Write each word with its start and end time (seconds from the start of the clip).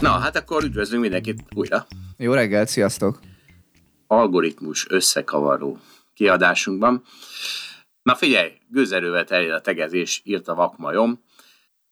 Na, 0.00 0.10
hát 0.10 0.36
akkor 0.36 0.64
üdvözlünk 0.64 1.02
mindenkit 1.02 1.42
újra. 1.54 1.86
Jó 2.16 2.32
reggelt, 2.32 2.68
sziasztok! 2.68 3.20
Algoritmus 4.06 4.86
összekavaró 4.90 5.78
kiadásunkban. 6.14 7.02
Na 8.02 8.14
figyelj, 8.14 8.52
gőzerővel 8.68 9.24
terjed 9.24 9.52
a 9.54 9.60
tegezés, 9.60 10.20
írt 10.24 10.48
a 10.48 10.54
vakmajom. 10.54 11.24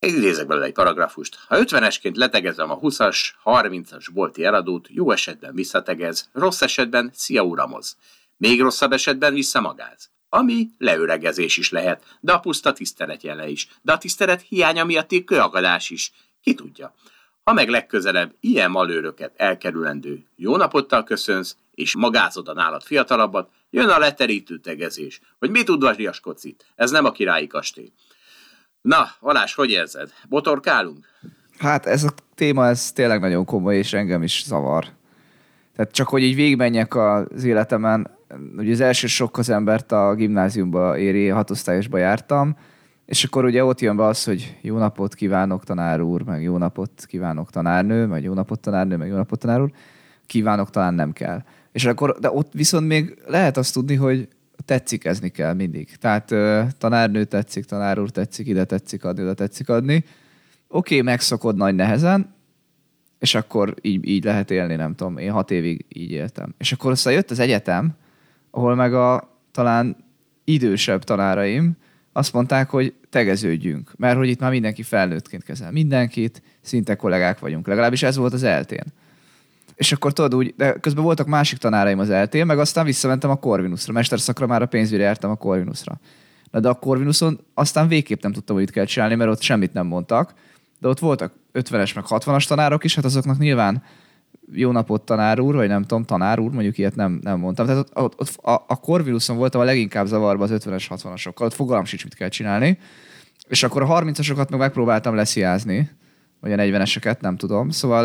Idézek 0.00 0.46
belőle 0.46 0.66
egy 0.66 0.72
paragrafust. 0.72 1.38
Ha 1.48 1.56
50-esként 1.58 2.14
letegezem 2.14 2.70
a 2.70 2.78
20-as, 2.78 3.18
30-as 3.44 4.06
bolti 4.12 4.44
eladót, 4.44 4.88
jó 4.90 5.10
esetben 5.10 5.54
visszategez, 5.54 6.28
rossz 6.32 6.62
esetben 6.62 7.10
szia 7.14 7.42
uramoz. 7.42 7.96
Még 8.36 8.60
rosszabb 8.60 8.92
esetben 8.92 9.34
visszamagáz. 9.34 10.10
Ami 10.28 10.68
leöregezés 10.78 11.56
is 11.56 11.70
lehet, 11.70 12.16
de 12.20 12.32
a 12.32 12.38
puszta 12.38 12.72
tisztelet 12.72 13.22
jele 13.22 13.48
is. 13.48 13.68
De 13.82 13.92
a 13.92 13.98
tisztelet 13.98 14.40
hiánya 14.40 14.84
miatti 14.84 15.24
kőakadás 15.24 15.90
is. 15.90 16.12
Ki 16.48 16.54
tudja. 16.54 16.94
Ha 17.44 17.52
meg 17.52 17.68
legközelebb 17.68 18.34
ilyen 18.40 18.70
malőröket 18.70 19.32
elkerülendő 19.36 20.24
jó 20.36 20.56
napottal 20.56 21.04
köszönsz, 21.04 21.56
és 21.74 21.96
magázod 21.96 22.48
a 22.48 22.52
nálad 22.52 22.82
fiatalabbat, 22.82 23.50
jön 23.70 23.88
a 23.88 23.98
leterítő 23.98 24.58
tegezés, 24.58 25.20
hogy 25.38 25.50
mit 25.50 25.68
udvariaskodsz 25.68 26.44
itt. 26.44 26.64
Ez 26.74 26.90
nem 26.90 27.04
a 27.04 27.10
királyi 27.10 27.46
kastély. 27.46 27.92
Na, 28.80 29.08
Alás, 29.20 29.54
hogy 29.54 29.70
érzed? 29.70 30.12
Botorkálunk? 30.28 31.06
Hát 31.58 31.86
ez 31.86 32.04
a 32.04 32.12
téma, 32.34 32.66
ez 32.66 32.92
tényleg 32.92 33.20
nagyon 33.20 33.44
komoly, 33.44 33.76
és 33.76 33.92
engem 33.92 34.22
is 34.22 34.44
zavar. 34.46 34.84
Tehát 35.76 35.92
csak, 35.92 36.08
hogy 36.08 36.22
így 36.22 36.34
végigmenjek 36.34 36.96
az 36.96 37.44
életemen, 37.44 38.10
ugye 38.56 38.72
az 38.72 38.80
első 38.80 39.06
sok 39.06 39.38
az 39.38 39.48
embert 39.48 39.92
a 39.92 40.14
gimnáziumba 40.14 40.98
éri, 40.98 41.28
hatosztályosba 41.28 41.98
jártam, 41.98 42.56
és 43.08 43.24
akkor 43.24 43.44
ugye 43.44 43.64
ott 43.64 43.80
jön 43.80 43.96
be 43.96 44.04
az, 44.04 44.24
hogy 44.24 44.56
jó 44.60 44.78
napot 44.78 45.14
kívánok 45.14 45.64
tanár 45.64 46.00
úr, 46.00 46.22
meg 46.22 46.42
jó 46.42 46.56
napot 46.56 47.04
kívánok 47.06 47.50
tanárnő, 47.50 48.06
meg 48.06 48.22
jó 48.22 48.34
napot 48.34 48.60
tanárnő, 48.60 48.96
meg 48.96 49.08
jó 49.08 49.14
napot 49.14 49.38
tanár 49.38 49.60
úr. 49.60 49.70
Kívánok 50.26 50.70
talán 50.70 50.94
nem 50.94 51.12
kell. 51.12 51.42
És 51.72 51.84
akkor, 51.84 52.18
de 52.20 52.30
ott 52.30 52.52
viszont 52.52 52.86
még 52.86 53.22
lehet 53.26 53.56
azt 53.56 53.72
tudni, 53.72 53.94
hogy 53.94 54.28
tetszikezni 54.64 55.28
kell 55.28 55.54
mindig. 55.54 55.96
Tehát 55.96 56.34
tanárnő 56.78 57.24
tetszik, 57.24 57.64
tanár 57.64 57.98
úr 57.98 58.10
tetszik, 58.10 58.46
ide 58.46 58.64
tetszik 58.64 59.04
adni, 59.04 59.22
oda 59.22 59.34
tetszik 59.34 59.68
adni. 59.68 59.94
Oké, 59.96 60.04
okay, 60.68 61.00
megszokod 61.00 61.56
nagy 61.56 61.74
nehezen, 61.74 62.34
és 63.18 63.34
akkor 63.34 63.74
így, 63.80 64.08
így 64.08 64.24
lehet 64.24 64.50
élni, 64.50 64.74
nem 64.74 64.94
tudom, 64.94 65.18
én 65.18 65.32
hat 65.32 65.50
évig 65.50 65.86
így 65.88 66.10
éltem. 66.10 66.54
És 66.58 66.72
akkor 66.72 66.90
aztán 66.90 67.12
jött 67.12 67.30
az 67.30 67.38
egyetem, 67.38 67.94
ahol 68.50 68.74
meg 68.74 68.94
a 68.94 69.38
talán 69.52 69.96
idősebb 70.44 71.04
tanáraim 71.04 71.76
azt 72.18 72.32
mondták, 72.32 72.70
hogy 72.70 72.94
tegeződjünk, 73.10 73.92
mert 73.96 74.16
hogy 74.16 74.28
itt 74.28 74.40
már 74.40 74.50
mindenki 74.50 74.82
felnőttként 74.82 75.44
kezel 75.44 75.72
mindenkit, 75.72 76.42
szinte 76.60 76.94
kollégák 76.94 77.38
vagyunk. 77.38 77.66
Legalábbis 77.66 78.02
ez 78.02 78.16
volt 78.16 78.32
az 78.32 78.42
eltén. 78.42 78.84
És 79.74 79.92
akkor 79.92 80.12
tudod 80.12 80.34
úgy, 80.34 80.54
de 80.56 80.72
közben 80.72 81.04
voltak 81.04 81.26
másik 81.26 81.58
tanáraim 81.58 81.98
az 81.98 82.10
eltén, 82.10 82.46
meg 82.46 82.58
aztán 82.58 82.84
visszamentem 82.84 83.30
a 83.30 83.36
Corvinusra. 83.36 83.92
Mesterszakra 83.92 84.46
már 84.46 84.62
a 84.62 84.66
pénzügyre 84.66 85.02
jártam 85.02 85.30
a 85.30 85.34
Corvinusra. 85.34 86.00
Na 86.50 86.60
de 86.60 86.68
a 86.68 86.74
Corvinuson 86.74 87.40
aztán 87.54 87.88
végképp 87.88 88.22
nem 88.22 88.32
tudtam, 88.32 88.56
hogy 88.56 88.64
itt 88.64 88.70
kell 88.70 88.84
csinálni, 88.84 89.14
mert 89.14 89.30
ott 89.30 89.40
semmit 89.40 89.72
nem 89.72 89.86
mondtak. 89.86 90.34
De 90.78 90.88
ott 90.88 90.98
voltak 90.98 91.32
50-es 91.54 91.94
meg 91.94 92.04
60-as 92.08 92.46
tanárok 92.46 92.84
is, 92.84 92.94
hát 92.94 93.04
azoknak 93.04 93.38
nyilván 93.38 93.82
jó 94.52 94.70
napot 94.70 95.02
tanár 95.02 95.40
úr, 95.40 95.54
vagy 95.54 95.68
nem 95.68 95.82
tudom, 95.82 96.04
tanár 96.04 96.38
úr, 96.38 96.50
mondjuk 96.50 96.78
ilyet 96.78 96.94
nem, 96.94 97.18
nem 97.22 97.38
mondtam. 97.38 97.66
Tehát 97.66 97.80
ott, 97.80 97.98
ott, 97.98 98.20
ott 98.20 98.36
a, 98.36 98.64
a 98.66 98.80
Corvinuson 98.80 99.36
voltam 99.36 99.60
a 99.60 99.64
leginkább 99.64 100.06
zavarba 100.06 100.44
az 100.44 100.50
50-es, 100.52 100.84
60-asokkal, 100.90 101.40
ott 101.40 101.54
fogalm 101.54 101.84
sincs, 101.84 102.04
mit 102.04 102.14
kell 102.14 102.28
csinálni. 102.28 102.78
És 103.48 103.62
akkor 103.62 103.82
a 103.82 103.86
30-asokat 103.86 104.50
meg 104.50 104.58
megpróbáltam 104.58 105.14
lesziázni, 105.14 105.90
vagy 106.40 106.52
a 106.52 106.56
40-eseket, 106.56 107.20
nem 107.20 107.36
tudom. 107.36 107.70
Szóval 107.70 108.04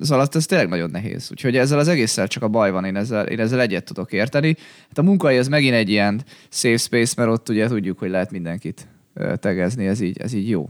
az 0.00 0.10
alatt 0.10 0.34
ez 0.34 0.46
tényleg 0.46 0.68
nagyon 0.68 0.90
nehéz. 0.90 1.28
Úgyhogy 1.30 1.56
ezzel 1.56 1.78
az 1.78 1.88
egésszel 1.88 2.26
csak 2.26 2.42
a 2.42 2.48
baj 2.48 2.70
van, 2.70 2.84
én 2.84 2.96
ezzel, 2.96 3.26
én 3.26 3.40
ezzel 3.40 3.60
egyet 3.60 3.84
tudok 3.84 4.12
érteni. 4.12 4.56
Hát 4.88 4.98
a 4.98 5.02
munkai 5.02 5.38
az 5.38 5.48
megint 5.48 5.74
egy 5.74 5.88
ilyen 5.88 6.22
safe 6.48 6.76
space, 6.76 7.14
mert 7.16 7.30
ott 7.30 7.48
ugye 7.48 7.66
tudjuk, 7.66 7.98
hogy 7.98 8.10
lehet 8.10 8.30
mindenkit 8.30 8.86
tegezni, 9.34 9.86
ez 9.86 10.00
így, 10.00 10.20
ez 10.20 10.32
így 10.32 10.48
jó. 10.48 10.68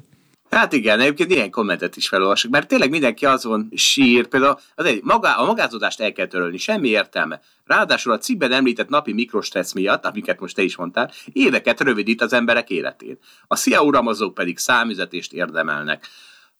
Hát 0.52 0.72
igen, 0.72 1.00
egyébként 1.00 1.30
ilyen 1.30 1.50
kommentet 1.50 1.96
is 1.96 2.08
felolvasok, 2.08 2.50
mert 2.50 2.68
tényleg 2.68 2.90
mindenki 2.90 3.26
azon 3.26 3.68
sír, 3.74 4.26
például 4.26 4.58
az 4.74 4.84
egy, 4.84 5.02
maga, 5.02 5.36
a 5.36 5.44
magázódást 5.44 6.00
el 6.00 6.12
kell 6.12 6.26
törölni, 6.26 6.56
semmi 6.56 6.88
értelme. 6.88 7.40
Ráadásul 7.64 8.12
a 8.12 8.18
cikkben 8.18 8.52
említett 8.52 8.88
napi 8.88 9.12
mikrostressz 9.12 9.72
miatt, 9.72 10.04
amiket 10.04 10.40
most 10.40 10.54
te 10.54 10.62
is 10.62 10.76
mondtál, 10.76 11.10
éveket 11.32 11.80
rövidít 11.80 12.22
az 12.22 12.32
emberek 12.32 12.70
életén. 12.70 13.18
A 13.46 13.56
szia 13.56 13.82
uramazók 13.82 14.34
pedig 14.34 14.58
számüzetést 14.58 15.32
érdemelnek. 15.32 16.06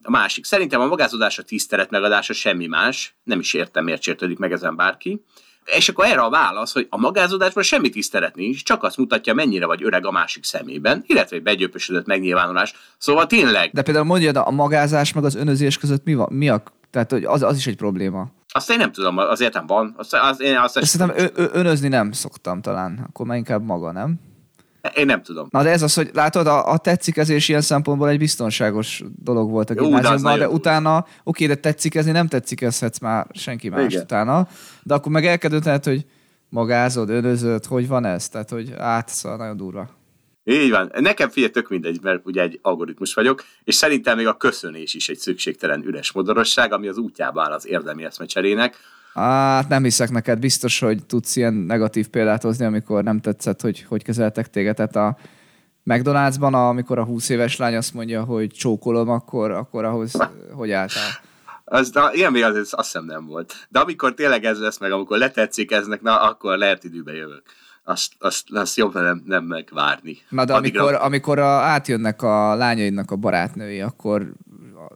A 0.02 0.10
másik, 0.10 0.44
szerintem 0.44 0.80
a 0.80 0.86
magázódás 0.86 1.38
a 1.38 1.42
tisztelet 1.42 1.90
megadása 1.90 2.32
semmi 2.32 2.66
más, 2.66 3.14
nem 3.22 3.38
is 3.38 3.54
értem, 3.54 3.84
miért 3.84 4.02
sértődik 4.02 4.38
meg 4.38 4.52
ezen 4.52 4.76
bárki. 4.76 5.24
És 5.64 5.88
akkor 5.88 6.04
erre 6.04 6.20
a 6.20 6.30
válasz, 6.30 6.72
hogy 6.72 6.86
a 6.90 6.98
magázódásban 6.98 7.62
semmi 7.62 7.88
tisztelet 7.88 8.34
nincs, 8.34 8.62
csak 8.62 8.82
azt 8.82 8.96
mutatja, 8.96 9.34
mennyire 9.34 9.66
vagy 9.66 9.82
öreg 9.82 10.06
a 10.06 10.10
másik 10.10 10.44
szemében, 10.44 11.04
illetve 11.06 11.36
egy 11.36 11.42
begyöpösödött 11.42 12.06
megnyilvánulás. 12.06 12.74
Szóval 12.98 13.26
tényleg. 13.26 13.70
De 13.72 13.82
például 13.82 14.06
mondja, 14.06 14.42
a 14.42 14.50
magázás 14.50 15.12
meg 15.12 15.24
az 15.24 15.34
önözés 15.34 15.78
között 15.78 16.04
mi, 16.04 16.14
van, 16.14 16.28
mi 16.32 16.48
a 16.48 16.62
tehát, 16.90 17.10
hogy 17.10 17.24
az, 17.24 17.42
az 17.42 17.56
is 17.56 17.66
egy 17.66 17.76
probléma. 17.76 18.30
Azt 18.48 18.70
én 18.70 18.76
nem 18.76 18.92
tudom, 18.92 19.18
azért 19.18 19.54
nem 19.54 19.66
van. 19.66 19.94
Azt, 19.96 20.14
az, 20.14 20.40
én 20.40 20.56
azt 20.56 20.84
Szerintem 20.84 21.24
ö, 21.24 21.42
ö, 21.42 21.48
önözni 21.52 21.88
nem 21.88 22.12
szoktam 22.12 22.60
talán, 22.60 23.06
akkor 23.08 23.26
már 23.26 23.36
inkább 23.36 23.64
maga, 23.64 23.92
nem? 23.92 24.20
Én 24.94 25.06
nem 25.06 25.22
tudom. 25.22 25.46
Na 25.50 25.62
de 25.62 25.70
ez 25.70 25.82
az, 25.82 25.94
hogy 25.94 26.10
látod, 26.12 26.46
a, 26.46 26.72
a 26.72 26.78
tetszikezés 26.78 27.48
ilyen 27.48 27.60
szempontból 27.60 28.08
egy 28.08 28.18
biztonságos 28.18 29.02
dolog 29.22 29.50
volt 29.50 29.70
a 29.70 29.74
gimnáziumban, 29.74 30.38
de, 30.38 30.38
de 30.38 30.48
utána, 30.48 31.06
oké, 31.24 31.46
de 31.46 31.54
tetszikezni 31.54 32.10
nem 32.10 32.28
tetszikezhetsz 32.28 32.98
már 32.98 33.26
senki 33.32 33.68
más 33.68 33.92
Igen. 33.92 34.02
utána, 34.02 34.48
de 34.82 34.94
akkor 34.94 35.12
meg 35.12 35.26
elkezdődhet, 35.26 35.84
hogy 35.84 36.06
magázod, 36.48 37.10
önözöd, 37.10 37.64
hogy 37.64 37.88
van 37.88 38.04
ez? 38.04 38.28
Tehát, 38.28 38.50
hogy 38.50 38.72
át, 38.78 39.08
szóval 39.08 39.38
nagyon 39.38 39.56
durva. 39.56 39.90
Így 40.44 40.70
van. 40.70 40.92
Nekem 40.98 41.28
figyelj, 41.28 41.52
tök 41.52 41.68
mindegy, 41.68 41.98
mert 42.02 42.26
ugye 42.26 42.42
egy 42.42 42.58
algoritmus 42.62 43.14
vagyok, 43.14 43.44
és 43.64 43.74
szerintem 43.74 44.16
még 44.16 44.26
a 44.26 44.36
köszönés 44.36 44.94
is 44.94 45.08
egy 45.08 45.18
szükségtelen 45.18 45.84
üres 45.86 46.12
modorosság, 46.12 46.72
ami 46.72 46.88
az 46.88 46.96
útjában 46.96 47.44
áll 47.44 47.52
az 47.52 47.66
érdemi 47.66 48.04
eszmecserének. 48.04 48.76
Hát 49.14 49.68
nem 49.68 49.82
hiszek 49.82 50.10
neked, 50.10 50.38
biztos, 50.38 50.80
hogy 50.80 51.06
tudsz 51.06 51.36
ilyen 51.36 51.54
negatív 51.54 52.08
példát 52.08 52.42
hozni, 52.42 52.64
amikor 52.64 53.02
nem 53.02 53.20
tetszett, 53.20 53.60
hogy 53.60 53.84
hogy 53.88 54.02
kezeltek 54.02 54.50
téged. 54.50 54.76
Tehát 54.76 54.96
a 54.96 55.16
McDonald'sban, 55.84 56.52
amikor 56.52 56.98
a 56.98 57.04
20 57.04 57.28
éves 57.28 57.56
lány 57.56 57.76
azt 57.76 57.94
mondja, 57.94 58.24
hogy 58.24 58.50
csókolom, 58.50 59.08
akkor, 59.08 59.50
akkor 59.50 59.84
ahhoz 59.84 60.12
hogy 60.52 60.70
álltál? 60.70 61.10
Az, 61.64 61.90
de 61.90 62.10
ilyen 62.12 62.32
még 62.32 62.42
az, 62.42 62.56
azt 62.56 62.92
hiszem 62.92 63.04
nem 63.04 63.26
volt. 63.26 63.66
De 63.68 63.78
amikor 63.78 64.14
tényleg 64.14 64.44
ez 64.44 64.58
lesz 64.58 64.78
meg, 64.78 64.92
amikor 64.92 65.18
letetszik 65.18 65.70
eznek, 65.70 66.00
na 66.00 66.20
akkor 66.20 66.58
lehet 66.58 66.84
időbe 66.84 67.12
jövök. 67.12 67.42
Azt, 67.84 68.12
azt, 68.18 68.44
azt 68.50 68.76
jobb 68.76 68.94
nem, 68.94 69.22
nem 69.26 69.44
megvárni. 69.44 70.18
Na 70.28 70.44
de 70.44 70.54
amikor, 70.54 70.80
Addigra... 70.80 71.00
amikor 71.00 71.38
a, 71.38 71.48
átjönnek 71.48 72.22
a 72.22 72.54
lányaidnak 72.54 73.10
a 73.10 73.16
barátnői, 73.16 73.80
akkor 73.80 74.32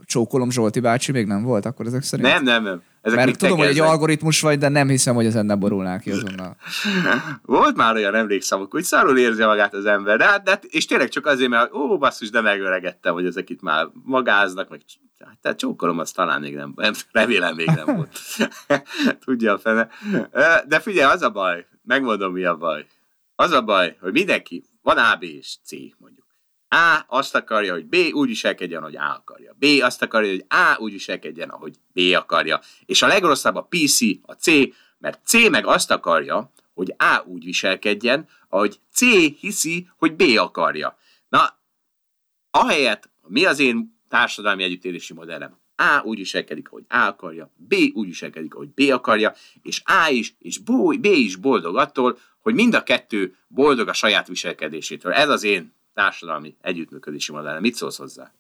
csókolom 0.04 0.50
Zsolti 0.50 0.80
bácsi 0.80 1.12
még 1.12 1.26
nem 1.26 1.42
volt, 1.42 1.64
akkor 1.66 1.86
ezek 1.86 2.02
szerint? 2.02 2.28
Nem, 2.28 2.42
nem, 2.42 2.62
nem. 2.62 2.82
Ezek 3.06 3.24
Mert 3.24 3.38
tudom, 3.38 3.58
hogy 3.58 3.66
egy 3.66 3.78
algoritmus 3.78 4.40
vagy, 4.40 4.58
de 4.58 4.68
nem 4.68 4.88
hiszem, 4.88 5.14
hogy 5.14 5.26
ezen 5.26 5.46
ne 5.46 5.54
borulnál 5.54 6.00
ki 6.00 6.10
azonnal. 6.10 6.56
Volt 7.42 7.76
már 7.76 7.94
olyan 7.94 8.14
emlékszem, 8.14 8.66
hogy 8.70 8.82
szarul 8.82 9.18
érzi 9.18 9.44
magát 9.44 9.74
az 9.74 9.84
ember, 9.84 10.18
de, 10.18 10.24
hát, 10.24 10.42
de 10.42 10.50
hát, 10.50 10.64
és 10.64 10.84
tényleg 10.84 11.08
csak 11.08 11.26
azért, 11.26 11.50
mert 11.50 11.74
ó, 11.74 11.98
basszus, 11.98 12.30
de 12.30 12.40
megöregettem, 12.40 13.12
hogy 13.12 13.26
ezek 13.26 13.50
itt 13.50 13.62
már 13.62 13.88
magáznak, 14.04 14.68
meg 14.68 14.80
tehát 15.40 15.58
csókolom, 15.58 15.98
az 15.98 16.10
talán 16.10 16.40
még 16.40 16.54
nem, 16.54 16.72
nem 16.76 16.92
remélem 17.12 17.54
még 17.54 17.66
nem 17.66 17.96
volt. 17.96 18.18
Tudja 19.24 19.52
a 19.52 19.58
fene. 19.58 19.88
De 20.66 20.80
figyelj, 20.80 21.12
az 21.12 21.22
a 21.22 21.30
baj, 21.30 21.66
megmondom 21.84 22.32
mi 22.32 22.44
a 22.44 22.56
baj. 22.56 22.86
Az 23.34 23.50
a 23.50 23.62
baj, 23.62 23.96
hogy 24.00 24.12
mindenki, 24.12 24.64
van 24.82 24.98
A, 24.98 25.16
B 25.16 25.22
és 25.22 25.56
C 25.64 25.70
mondjuk. 25.98 26.25
A 26.68 27.04
azt 27.06 27.34
akarja, 27.34 27.72
hogy 27.72 27.86
B 27.86 27.96
úgy 28.12 28.28
viselkedjen, 28.28 28.82
hogy 28.82 28.96
A 28.96 29.14
akarja. 29.14 29.56
B 29.58 29.64
azt 29.80 30.02
akarja, 30.02 30.30
hogy 30.30 30.44
A 30.48 30.76
úgy 30.78 30.92
viselkedjen, 30.92 31.48
ahogy 31.48 31.74
B 31.92 32.00
akarja. 32.14 32.60
És 32.84 33.02
a 33.02 33.06
legrosszabb 33.06 33.54
a 33.54 33.68
PC, 33.70 34.00
a 34.22 34.32
C, 34.32 34.46
mert 34.98 35.20
C 35.24 35.48
meg 35.48 35.66
azt 35.66 35.90
akarja, 35.90 36.52
hogy 36.74 36.94
A 36.98 37.24
úgy 37.26 37.44
viselkedjen, 37.44 38.28
ahogy 38.48 38.80
C 38.92 39.00
hiszi, 39.40 39.88
hogy 39.96 40.14
B 40.14 40.22
akarja. 40.36 40.98
Na, 41.28 41.58
ahelyett, 42.50 43.10
mi 43.26 43.44
az 43.44 43.58
én 43.58 44.00
társadalmi 44.08 44.62
együttélési 44.62 45.14
modellem? 45.14 45.58
A 45.76 46.02
úgy 46.04 46.18
viselkedik, 46.18 46.68
ahogy 46.68 46.84
A 46.88 46.96
akarja, 46.96 47.52
B 47.56 47.74
úgy 47.94 48.06
viselkedik, 48.06 48.54
ahogy 48.54 48.68
B 48.68 48.80
akarja, 48.90 49.34
és 49.62 49.82
A 49.84 50.08
is, 50.10 50.34
és 50.38 50.58
B 50.58 51.04
is 51.04 51.36
boldog 51.36 51.76
attól, 51.76 52.18
hogy 52.40 52.54
mind 52.54 52.74
a 52.74 52.82
kettő 52.82 53.36
boldog 53.48 53.88
a 53.88 53.92
saját 53.92 54.28
viselkedésétől. 54.28 55.12
Ez 55.12 55.28
az 55.28 55.42
én 55.42 55.74
társadalmi 55.96 56.56
együttműködési 56.60 57.32
modellem. 57.32 57.60
Mit 57.60 57.74
szólsz 57.74 57.96
hozzá? 57.96 58.32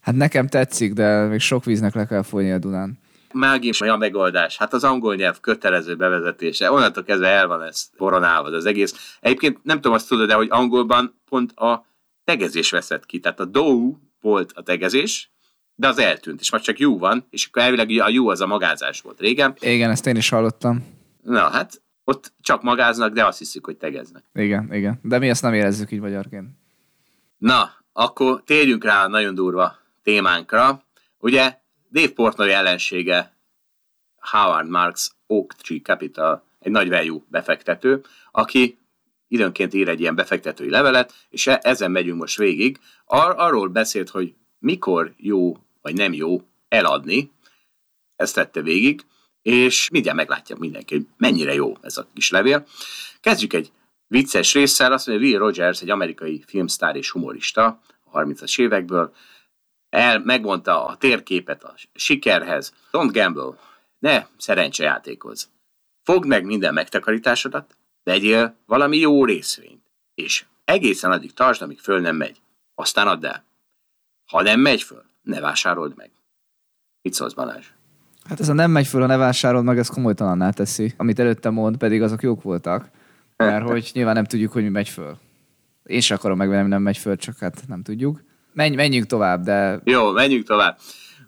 Hát 0.00 0.14
nekem 0.14 0.46
tetszik, 0.46 0.92
de 0.92 1.26
még 1.26 1.40
sok 1.40 1.64
víznek 1.64 1.94
le 1.94 2.06
kell 2.06 2.22
folyni 2.22 2.50
a 2.50 2.58
Dunán. 2.58 2.98
Mágis 3.32 3.80
a 3.80 3.96
megoldás. 3.96 4.56
Hát 4.56 4.72
az 4.72 4.84
angol 4.84 5.14
nyelv 5.14 5.40
kötelező 5.40 5.96
bevezetése. 5.96 6.72
Onnantól 6.72 7.02
kezdve 7.02 7.28
el 7.28 7.46
van 7.46 7.62
ez 7.62 7.90
koronálva 7.96 8.48
az 8.48 8.66
egész. 8.66 9.16
Egyébként 9.20 9.58
nem 9.62 9.76
tudom, 9.76 9.92
azt 9.92 10.08
tudod, 10.08 10.28
de 10.28 10.34
hogy 10.34 10.48
angolban 10.50 11.20
pont 11.28 11.52
a 11.52 11.86
tegezés 12.24 12.70
veszett 12.70 13.06
ki. 13.06 13.20
Tehát 13.20 13.40
a 13.40 13.44
do 13.44 13.96
volt 14.20 14.52
a 14.54 14.62
tegezés, 14.62 15.30
de 15.74 15.88
az 15.88 15.98
eltűnt, 15.98 16.40
és 16.40 16.50
már 16.50 16.60
csak 16.60 16.78
jó 16.78 16.98
van, 16.98 17.26
és 17.30 17.46
akkor 17.46 17.62
elvileg 17.62 17.90
a 17.90 18.08
jó 18.08 18.28
az 18.28 18.40
a 18.40 18.46
magázás 18.46 19.00
volt 19.00 19.20
régen. 19.20 19.56
Igen, 19.60 19.90
ezt 19.90 20.06
én 20.06 20.16
is 20.16 20.28
hallottam. 20.28 20.86
Na, 21.22 21.48
hát 21.50 21.82
ott 22.04 22.32
csak 22.40 22.62
magáznak, 22.62 23.12
de 23.12 23.26
azt 23.26 23.38
hiszik, 23.38 23.64
hogy 23.64 23.76
tegeznek. 23.76 24.24
Igen, 24.34 24.74
igen. 24.74 24.98
De 25.02 25.18
mi 25.18 25.28
ezt 25.28 25.42
nem 25.42 25.54
érezzük 25.54 25.90
így 25.90 26.00
magyarként. 26.00 26.48
Na, 27.38 27.70
akkor 27.92 28.42
térjünk 28.44 28.84
rá 28.84 29.04
a 29.04 29.08
nagyon 29.08 29.34
durva 29.34 29.76
témánkra. 30.02 30.84
Ugye 31.18 31.58
Dave 31.92 32.12
Portnoy 32.12 32.52
ellensége 32.52 33.36
Howard 34.20 34.68
Marks 34.68 35.10
Oak 35.26 35.54
Tree 35.54 35.80
Capital, 35.80 36.44
egy 36.58 36.72
nagy 36.72 37.22
befektető, 37.28 38.04
aki 38.30 38.78
időnként 39.28 39.74
ír 39.74 39.88
egy 39.88 40.00
ilyen 40.00 40.14
befektetői 40.14 40.70
levelet, 40.70 41.14
és 41.28 41.46
e- 41.46 41.60
ezen 41.62 41.90
megyünk 41.90 42.20
most 42.20 42.38
végig. 42.38 42.78
Ar- 43.04 43.38
arról 43.38 43.68
beszélt, 43.68 44.08
hogy 44.08 44.34
mikor 44.58 45.14
jó 45.16 45.56
vagy 45.82 45.94
nem 45.94 46.12
jó 46.12 46.42
eladni, 46.68 47.30
ezt 48.16 48.34
tette 48.34 48.62
végig, 48.62 49.04
és 49.42 49.88
mindjárt 49.90 50.16
meglátja 50.16 50.56
mindenki, 50.58 50.94
hogy 50.94 51.06
mennyire 51.16 51.54
jó 51.54 51.76
ez 51.80 51.96
a 51.96 52.06
kis 52.14 52.30
levél. 52.30 52.66
Kezdjük 53.20 53.52
egy 53.52 53.72
vicces 54.08 54.54
résszel, 54.54 54.92
azt 54.92 55.06
mondja, 55.06 55.26
Will 55.26 55.38
Rogers, 55.38 55.82
egy 55.82 55.90
amerikai 55.90 56.44
filmsztár 56.46 56.96
és 56.96 57.10
humorista 57.10 57.80
a 58.04 58.20
30-as 58.20 58.60
évekből, 58.60 59.14
el, 59.88 60.18
megmondta 60.18 60.86
a 60.86 60.96
térképet 60.96 61.64
a 61.64 61.74
sikerhez. 61.94 62.74
Don't 62.92 63.10
gamble, 63.12 63.58
ne 63.98 64.26
szerencsejátékoz. 64.36 65.50
Fogd 66.02 66.26
meg 66.26 66.44
minden 66.44 66.74
megtakarításodat, 66.74 67.76
vegyél 68.02 68.56
valami 68.66 68.96
jó 68.96 69.24
részvényt, 69.24 69.84
és 70.14 70.44
egészen 70.64 71.10
addig 71.10 71.32
tartsd, 71.32 71.62
amíg 71.62 71.78
föl 71.78 72.00
nem 72.00 72.16
megy. 72.16 72.40
Aztán 72.74 73.08
add 73.08 73.26
el. 73.26 73.44
Ha 74.26 74.42
nem 74.42 74.60
megy 74.60 74.82
föl, 74.82 75.04
ne 75.22 75.40
vásárold 75.40 75.96
meg. 75.96 76.10
Mit 77.02 77.14
szólsz, 77.14 77.32
Balázs? 77.32 77.66
Hát 78.24 78.40
ez 78.40 78.48
a 78.48 78.52
nem 78.52 78.70
megy 78.70 78.86
föl, 78.86 79.00
ha 79.00 79.06
ne 79.06 79.16
vásárolod 79.16 79.64
meg, 79.64 79.78
ez 79.78 79.88
komolytalanná 79.88 80.50
teszi. 80.50 80.94
Amit 80.96 81.18
előtte 81.18 81.50
mond, 81.50 81.76
pedig 81.76 82.02
azok 82.02 82.22
jók 82.22 82.42
voltak. 82.42 82.90
Mert 83.44 83.66
hogy 83.66 83.90
nyilván 83.92 84.14
nem 84.14 84.24
tudjuk, 84.24 84.52
hogy 84.52 84.62
mi 84.62 84.68
megy 84.68 84.88
föl. 84.88 85.16
Én 85.84 86.00
sem 86.00 86.16
akarom 86.16 86.36
megvenni, 86.36 86.68
nem 86.68 86.82
megy 86.82 86.98
föl, 86.98 87.16
csak 87.16 87.38
hát 87.38 87.62
nem 87.66 87.82
tudjuk. 87.82 88.22
Menj, 88.52 88.74
menjünk 88.74 89.06
tovább, 89.06 89.42
de... 89.42 89.80
Jó, 89.84 90.10
menjünk 90.10 90.46
tovább. 90.46 90.78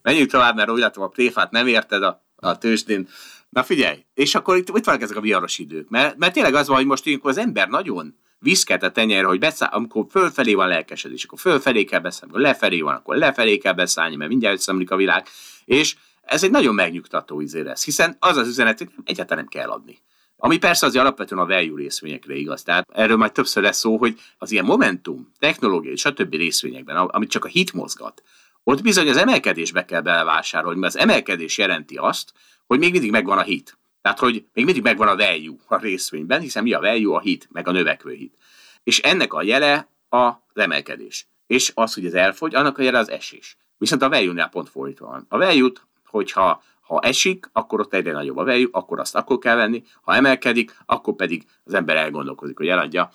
Menjünk 0.02 0.30
tovább, 0.30 0.56
mert 0.56 0.70
úgy 0.70 0.78
látom, 0.78 1.04
a 1.04 1.08
pléfát 1.08 1.50
nem 1.50 1.66
érted 1.66 2.02
a, 2.02 2.24
a 2.36 2.58
tőzsdén. 2.58 3.08
Na 3.48 3.62
figyelj, 3.62 4.04
és 4.14 4.34
akkor 4.34 4.56
itt, 4.56 4.68
itt 4.68 4.84
vannak 4.84 5.02
ezek 5.02 5.16
a 5.16 5.20
viharos 5.20 5.58
idők, 5.58 5.88
mert, 5.88 6.16
mert 6.16 6.32
tényleg 6.32 6.54
az 6.54 6.66
van, 6.66 6.76
hogy 6.76 6.86
most 6.86 7.06
ilyenkor 7.06 7.30
az 7.30 7.38
ember 7.38 7.68
nagyon 7.68 8.14
viszket 8.38 8.82
a 8.82 8.90
tenyerre, 8.90 9.26
hogy 9.26 9.38
beszáll, 9.38 9.68
amikor 9.68 10.06
fölfelé 10.10 10.54
van 10.54 10.68
lelkesedés, 10.68 11.24
akkor 11.24 11.38
fölfelé 11.38 11.84
kell 11.84 12.00
beszállni, 12.00 12.34
amikor 12.34 12.50
lefelé 12.52 12.80
van, 12.80 12.94
akkor 12.94 13.16
lefelé 13.16 13.58
kell 13.58 13.72
beszállni, 13.72 14.16
mert 14.16 14.30
mindjárt 14.30 14.56
összeomlik 14.56 14.90
a 14.90 14.96
világ. 14.96 15.26
És 15.64 15.96
ez 16.22 16.44
egy 16.44 16.50
nagyon 16.50 16.74
megnyugtató 16.74 17.40
izé 17.40 17.60
lesz, 17.60 17.84
hiszen 17.84 18.16
az 18.18 18.36
az 18.36 18.48
üzenet, 18.48 18.78
hogy 18.78 18.90
egyáltalán 19.04 19.44
nem 19.44 19.60
kell 19.60 19.70
adni. 19.70 19.98
Ami 20.42 20.58
persze 20.58 20.86
az 20.86 20.96
alapvetően 20.96 21.40
a 21.40 21.46
value 21.46 21.76
részvényekre 21.76 22.34
igaz. 22.34 22.62
Tehát 22.62 22.88
erről 22.92 23.16
majd 23.16 23.32
többször 23.32 23.62
lesz 23.62 23.78
szó, 23.78 23.96
hogy 23.96 24.20
az 24.38 24.50
ilyen 24.50 24.64
momentum, 24.64 25.32
technológiai, 25.38 25.96
stb. 25.96 26.34
részvényekben, 26.34 26.96
amit 26.96 27.30
csak 27.30 27.44
a 27.44 27.48
hit 27.48 27.72
mozgat, 27.72 28.22
ott 28.64 28.82
bizony 28.82 29.08
az 29.08 29.16
emelkedésbe 29.16 29.84
kell 29.84 30.00
belevásárolni, 30.00 30.78
mert 30.78 30.94
az 30.94 31.00
emelkedés 31.00 31.58
jelenti 31.58 31.96
azt, 31.96 32.32
hogy 32.66 32.78
még 32.78 32.92
mindig 32.92 33.10
megvan 33.10 33.38
a 33.38 33.42
hit. 33.42 33.78
Tehát, 34.02 34.18
hogy 34.18 34.44
még 34.52 34.64
mindig 34.64 34.82
megvan 34.82 35.08
a 35.08 35.16
value 35.16 35.56
a 35.66 35.76
részvényben, 35.76 36.40
hiszen 36.40 36.62
mi 36.62 36.72
a 36.72 36.80
value? 36.80 37.16
A 37.16 37.20
hit, 37.20 37.48
meg 37.50 37.68
a 37.68 37.72
növekvő 37.72 38.12
hit. 38.12 38.34
És 38.82 38.98
ennek 38.98 39.32
a 39.32 39.42
jele 39.42 39.88
az 40.08 40.32
emelkedés. 40.54 41.26
És 41.46 41.72
az, 41.74 41.94
hogy 41.94 42.06
ez 42.06 42.14
elfogy, 42.14 42.54
annak 42.54 42.78
a 42.78 42.82
jele 42.82 42.98
az 42.98 43.10
esés. 43.10 43.56
Viszont 43.78 44.02
a 44.02 44.08
value-nál 44.08 44.48
pont 44.48 44.68
fordítva 44.68 45.06
van. 45.06 45.26
A 45.28 45.38
value 45.38 45.72
hogyha 46.10 46.62
ha 46.90 47.00
esik, 47.00 47.50
akkor 47.52 47.80
ott 47.80 47.94
egyre 47.94 48.12
nagyobb 48.12 48.36
a 48.36 48.44
value, 48.44 48.68
akkor 48.70 49.00
azt 49.00 49.14
akkor 49.14 49.38
kell 49.38 49.56
venni, 49.56 49.82
ha 50.02 50.14
emelkedik, 50.14 50.76
akkor 50.86 51.14
pedig 51.14 51.44
az 51.64 51.74
ember 51.74 51.96
elgondolkozik, 51.96 52.56
hogy 52.56 52.68
eladja. 52.68 53.10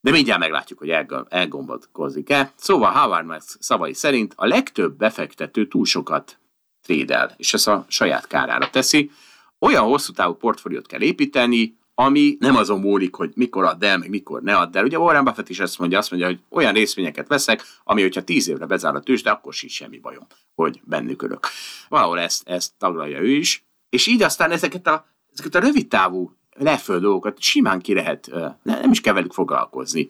De 0.00 0.10
mindjárt 0.10 0.40
meglátjuk, 0.40 0.78
hogy 0.78 0.90
elgombolkozik-e. 1.28 2.52
Szóval 2.56 2.90
Howard 2.90 3.26
Marks 3.26 3.56
szavai 3.60 3.92
szerint 3.94 4.32
a 4.36 4.46
legtöbb 4.46 4.96
befektető 4.96 5.68
túl 5.68 5.84
sokat 5.84 6.38
trédel, 6.82 7.34
és 7.36 7.54
ezt 7.54 7.68
a 7.68 7.84
saját 7.88 8.26
kárára 8.26 8.70
teszi. 8.70 9.10
Olyan 9.58 9.84
hosszú 9.84 10.12
távú 10.12 10.34
portfóliót 10.34 10.86
kell 10.86 11.00
építeni, 11.00 11.75
ami 11.98 12.36
nem 12.40 12.56
azon 12.56 12.80
múlik, 12.80 13.14
hogy 13.14 13.30
mikor 13.34 13.64
add 13.64 13.84
el, 13.84 13.98
meg 13.98 14.08
mikor 14.08 14.42
ne 14.42 14.56
add 14.56 14.76
el. 14.76 14.84
Ugye 14.84 14.98
Warren 14.98 15.24
Buffett 15.24 15.48
is 15.48 15.60
ezt 15.60 15.78
mondja, 15.78 15.98
azt 15.98 16.10
mondja, 16.10 16.28
hogy 16.28 16.40
olyan 16.48 16.72
részvényeket 16.72 17.28
veszek, 17.28 17.62
ami, 17.84 18.02
hogyha 18.02 18.24
tíz 18.24 18.48
évre 18.48 18.66
bezár 18.66 18.94
a 18.94 19.00
tőzsde, 19.00 19.30
akkor 19.30 19.54
sincs 19.54 19.72
semmi 19.72 19.98
bajom, 19.98 20.26
hogy 20.54 20.80
bennük 20.84 21.22
örök. 21.22 21.46
Valahol 21.88 22.18
ezt, 22.18 22.48
ezt 22.48 22.72
taglalja 22.78 23.20
ő 23.20 23.30
is, 23.30 23.64
és 23.88 24.06
így 24.06 24.22
aztán 24.22 24.50
ezeket 24.50 24.86
a, 24.86 25.06
ezeket 25.32 25.54
a 25.54 25.58
rövid 25.60 25.88
távú 25.88 26.36
leföld 26.50 27.02
dolgokat 27.02 27.40
simán 27.40 27.80
ki 27.80 27.94
lehet, 27.94 28.30
nem 28.62 28.90
is 28.90 29.00
kell 29.00 29.14
velük 29.14 29.32
foglalkozni. 29.32 30.08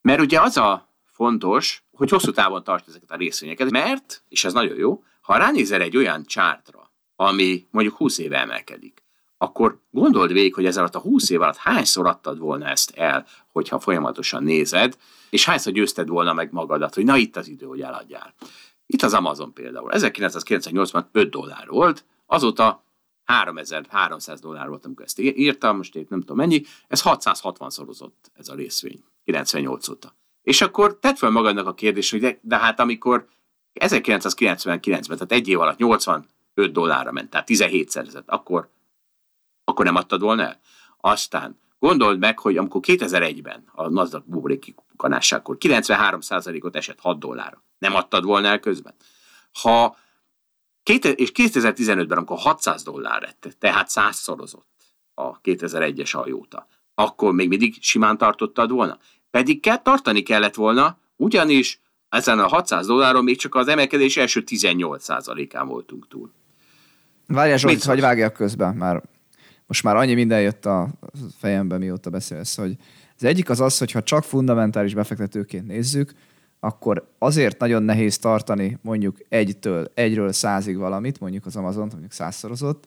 Mert 0.00 0.20
ugye 0.20 0.40
az 0.40 0.56
a 0.56 0.88
fontos, 1.04 1.84
hogy 1.92 2.10
hosszú 2.10 2.30
távon 2.30 2.64
tart 2.64 2.88
ezeket 2.88 3.10
a 3.10 3.16
részvényeket, 3.16 3.70
mert, 3.70 4.24
és 4.28 4.44
ez 4.44 4.52
nagyon 4.52 4.76
jó, 4.76 5.02
ha 5.20 5.36
ránézel 5.36 5.80
egy 5.80 5.96
olyan 5.96 6.24
csártra, 6.24 6.90
ami 7.16 7.66
mondjuk 7.70 7.96
20 7.96 8.18
éve 8.18 8.38
emelkedik, 8.38 9.01
akkor 9.42 9.78
gondold 9.90 10.32
végig, 10.32 10.54
hogy 10.54 10.66
ez 10.66 10.76
alatt 10.76 10.94
a 10.94 11.00
20 11.00 11.30
év 11.30 11.40
alatt 11.40 11.56
hányszor 11.56 12.06
adtad 12.06 12.38
volna 12.38 12.66
ezt 12.66 12.90
el, 12.90 13.26
hogyha 13.52 13.80
folyamatosan 13.80 14.42
nézed, 14.42 14.96
és 15.30 15.44
hányszor 15.44 15.72
győzted 15.72 16.08
volna 16.08 16.32
meg 16.32 16.52
magadat, 16.52 16.94
hogy 16.94 17.04
na 17.04 17.16
itt 17.16 17.36
az 17.36 17.48
idő, 17.48 17.66
hogy 17.66 17.80
eladjál. 17.80 18.34
Itt 18.86 19.02
az 19.02 19.14
Amazon 19.14 19.52
például. 19.52 19.90
1998-ban 19.92 21.04
5 21.12 21.30
dollár 21.30 21.68
volt, 21.68 22.04
azóta 22.26 22.84
3300 23.24 24.40
dollár 24.40 24.68
volt, 24.68 24.84
amikor 24.84 25.04
ezt 25.04 25.18
írtam, 25.18 25.76
most 25.76 25.94
én 25.94 26.06
nem 26.08 26.20
tudom 26.20 26.36
mennyi, 26.36 26.62
ez 26.88 27.02
660 27.02 27.70
szorozott 27.70 28.30
ez 28.34 28.48
a 28.48 28.54
részvény, 28.54 29.04
98 29.24 29.88
óta. 29.88 30.14
És 30.42 30.60
akkor 30.60 30.98
tedd 30.98 31.14
fel 31.14 31.30
magadnak 31.30 31.66
a 31.66 31.74
kérdés, 31.74 32.10
hogy 32.10 32.20
de, 32.20 32.38
de 32.42 32.56
hát 32.56 32.80
amikor 32.80 33.26
1999-ben, 33.80 35.02
tehát 35.02 35.32
egy 35.32 35.48
év 35.48 35.60
alatt 35.60 35.78
85 35.78 36.26
dollárra 36.72 37.12
ment, 37.12 37.30
tehát 37.30 37.46
17 37.46 37.90
szerzett, 37.90 38.28
akkor 38.28 38.70
akkor 39.64 39.84
nem 39.84 39.96
adtad 39.96 40.20
volna 40.20 40.42
el. 40.42 40.60
Aztán 41.00 41.58
gondold 41.78 42.18
meg, 42.18 42.38
hogy 42.38 42.56
amikor 42.56 42.80
2001-ben 42.84 43.64
a 43.72 43.88
Nasdaq 43.88 44.24
buboréki 44.26 44.74
kanásságkor 44.96 45.56
93%-ot 45.60 46.76
esett 46.76 47.00
6 47.00 47.18
dollárra, 47.18 47.62
nem 47.78 47.94
adtad 47.94 48.24
volna 48.24 48.48
el 48.48 48.60
közben. 48.60 48.94
Ha 49.52 49.96
és 51.14 51.32
2015-ben, 51.34 52.18
amikor 52.18 52.38
600 52.38 52.82
dollár 52.82 53.22
lett, 53.22 53.56
tehát 53.58 53.88
százszorozott 53.88 54.66
a 55.14 55.40
2001-es 55.40 56.10
hajóta, 56.12 56.66
akkor 56.94 57.32
még 57.32 57.48
mindig 57.48 57.74
simán 57.80 58.18
tartottad 58.18 58.70
volna. 58.70 58.98
Pedig 59.30 59.60
kell, 59.60 59.82
tartani 59.82 60.22
kellett 60.22 60.54
volna, 60.54 60.98
ugyanis 61.16 61.80
ezen 62.08 62.38
a 62.38 62.48
600 62.48 62.86
dolláron 62.86 63.24
még 63.24 63.38
csak 63.38 63.54
az 63.54 63.68
emelkedés 63.68 64.16
első 64.16 64.42
18%-án 64.46 65.66
voltunk 65.66 66.08
túl. 66.08 66.32
Várjál 67.26 67.58
Zsolt, 67.58 67.84
hogy 67.84 68.00
vágjak 68.00 68.32
közben, 68.32 68.74
már 68.74 69.02
most 69.72 69.84
már 69.84 69.96
annyi 69.96 70.14
minden 70.14 70.40
jött 70.40 70.66
a 70.66 70.88
fejembe, 71.38 71.78
mióta 71.78 72.10
beszélsz, 72.10 72.56
hogy 72.56 72.76
az 73.16 73.24
egyik 73.24 73.50
az 73.50 73.60
az, 73.60 73.78
hogy 73.78 73.92
ha 73.92 74.02
csak 74.02 74.24
fundamentális 74.24 74.94
befektetőként 74.94 75.66
nézzük, 75.66 76.12
akkor 76.60 77.08
azért 77.18 77.58
nagyon 77.58 77.82
nehéz 77.82 78.18
tartani 78.18 78.78
mondjuk 78.82 79.16
egytől, 79.28 79.90
egyről 79.94 80.32
százig 80.32 80.76
valamit, 80.76 81.20
mondjuk 81.20 81.46
az 81.46 81.56
Amazon, 81.56 81.88
mondjuk 81.90 82.12
százszorozott, 82.12 82.86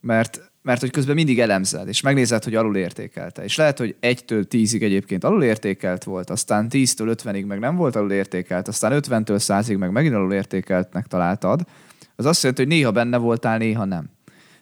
mert, 0.00 0.50
mert 0.62 0.80
hogy 0.80 0.90
közben 0.90 1.14
mindig 1.14 1.40
elemzed, 1.40 1.88
és 1.88 2.00
megnézed, 2.00 2.44
hogy 2.44 2.54
alul 2.54 2.76
értékelte. 2.76 3.44
És 3.44 3.56
lehet, 3.56 3.78
hogy 3.78 3.96
egytől 4.00 4.44
tízig 4.44 4.82
egyébként 4.82 5.24
alul 5.24 5.42
értékelt 5.42 6.04
volt, 6.04 6.30
aztán 6.30 6.68
tíztől 6.68 7.08
ötvenig 7.08 7.44
meg 7.44 7.58
nem 7.58 7.76
volt 7.76 7.96
alul 7.96 8.12
értékelt, 8.12 8.68
aztán 8.68 8.92
ötventől 8.92 9.38
százig 9.38 9.76
meg 9.76 9.90
megint 9.90 10.14
alul 10.14 10.32
értékeltnek 10.32 11.06
találtad. 11.06 11.64
Az 12.16 12.26
azt 12.26 12.42
jelenti, 12.42 12.62
hogy 12.62 12.72
néha 12.72 12.90
benne 12.90 13.16
voltál, 13.16 13.58
néha 13.58 13.84
nem. 13.84 14.10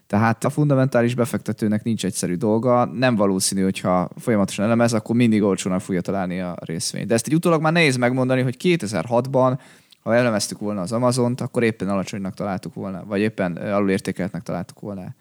Tehát 0.08 0.44
a 0.44 0.50
fundamentális 0.50 1.14
befektetőnek 1.14 1.82
nincs 1.82 2.04
egyszerű 2.04 2.34
dolga, 2.34 2.84
nem 2.84 3.16
valószínű, 3.16 3.62
hogyha 3.62 4.08
folyamatosan 4.16 4.64
elemez, 4.64 4.92
akkor 4.92 5.16
mindig 5.16 5.42
olcsónak 5.42 5.80
fogja 5.80 6.00
találni 6.00 6.40
a 6.40 6.56
részvényt. 6.60 7.06
De 7.06 7.14
ezt 7.14 7.26
egy 7.26 7.34
utólag 7.34 7.60
már 7.60 7.72
nehéz 7.72 7.96
megmondani, 7.96 8.42
hogy 8.42 8.56
2006-ban, 8.60 9.58
ha 10.02 10.14
elemeztük 10.14 10.58
volna 10.58 10.80
az 10.80 10.92
Amazont, 10.92 11.40
akkor 11.40 11.62
éppen 11.62 11.88
alacsonynak 11.88 12.34
találtuk 12.34 12.74
volna, 12.74 13.04
vagy 13.06 13.20
éppen 13.20 13.56
alulértékeltnek 13.56 14.42
találtuk 14.42 14.80
volna. 14.80 15.14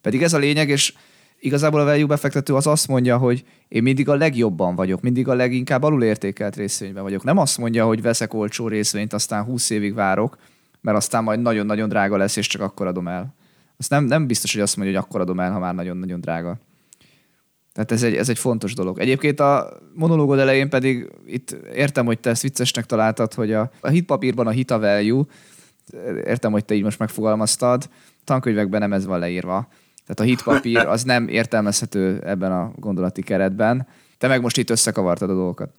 Pedig 0.00 0.22
ez 0.22 0.32
a 0.32 0.38
lényeg, 0.38 0.68
és 0.68 0.94
igazából 1.40 1.80
a 1.80 1.84
value 1.84 2.06
befektető 2.06 2.54
az 2.54 2.66
azt 2.66 2.88
mondja, 2.88 3.16
hogy 3.16 3.44
én 3.68 3.82
mindig 3.82 4.08
a 4.08 4.14
legjobban 4.14 4.74
vagyok, 4.74 5.00
mindig 5.00 5.28
a 5.28 5.34
leginkább 5.34 5.82
alulértékelt 5.82 6.56
részvényben 6.56 7.02
vagyok. 7.02 7.24
Nem 7.24 7.38
azt 7.38 7.58
mondja, 7.58 7.86
hogy 7.86 8.02
veszek 8.02 8.34
olcsó 8.34 8.68
részvényt, 8.68 9.12
aztán 9.12 9.44
20 9.44 9.70
évig 9.70 9.94
várok, 9.94 10.38
mert 10.80 10.96
aztán 10.96 11.22
majd 11.22 11.40
nagyon-nagyon 11.40 11.88
drága 11.88 12.16
lesz, 12.16 12.36
és 12.36 12.46
csak 12.46 12.62
akkor 12.62 12.86
adom 12.86 13.08
el. 13.08 13.34
Azt 13.78 13.90
nem, 13.90 14.04
nem 14.04 14.26
biztos, 14.26 14.52
hogy 14.52 14.62
azt 14.62 14.76
mondja, 14.76 14.94
hogy 14.94 15.04
akkor 15.04 15.20
adom 15.20 15.40
el, 15.40 15.52
ha 15.52 15.58
már 15.58 15.74
nagyon-nagyon 15.74 16.20
drága. 16.20 16.58
Tehát 17.72 17.92
ez 17.92 18.02
egy, 18.02 18.14
ez 18.14 18.28
egy 18.28 18.38
fontos 18.38 18.74
dolog. 18.74 18.98
Egyébként 18.98 19.40
a 19.40 19.78
monológod 19.94 20.38
elején 20.38 20.68
pedig 20.68 21.12
itt 21.26 21.50
értem, 21.74 22.06
hogy 22.06 22.18
te 22.18 22.30
ezt 22.30 22.42
viccesnek 22.42 22.86
találtad, 22.86 23.34
hogy 23.34 23.52
a, 23.52 23.70
a 23.80 23.88
hitpapírban 23.88 24.46
a 24.46 24.50
hita 24.50 24.78
value, 24.78 25.22
értem, 26.24 26.52
hogy 26.52 26.64
te 26.64 26.74
így 26.74 26.82
most 26.82 26.98
megfogalmaztad, 26.98 27.88
tankönyvekben 28.24 28.80
nem 28.80 28.92
ez 28.92 29.06
van 29.06 29.18
leírva. 29.18 29.68
Tehát 30.06 30.20
a 30.20 30.22
hitpapír 30.22 30.86
az 30.96 31.02
nem 31.02 31.28
értelmezhető 31.28 32.20
ebben 32.24 32.52
a 32.52 32.72
gondolati 32.76 33.22
keretben. 33.22 33.86
Te 34.18 34.28
meg 34.28 34.40
most 34.40 34.56
itt 34.56 34.70
összekavartad 34.70 35.30
a 35.30 35.34
dolgokat. 35.34 35.70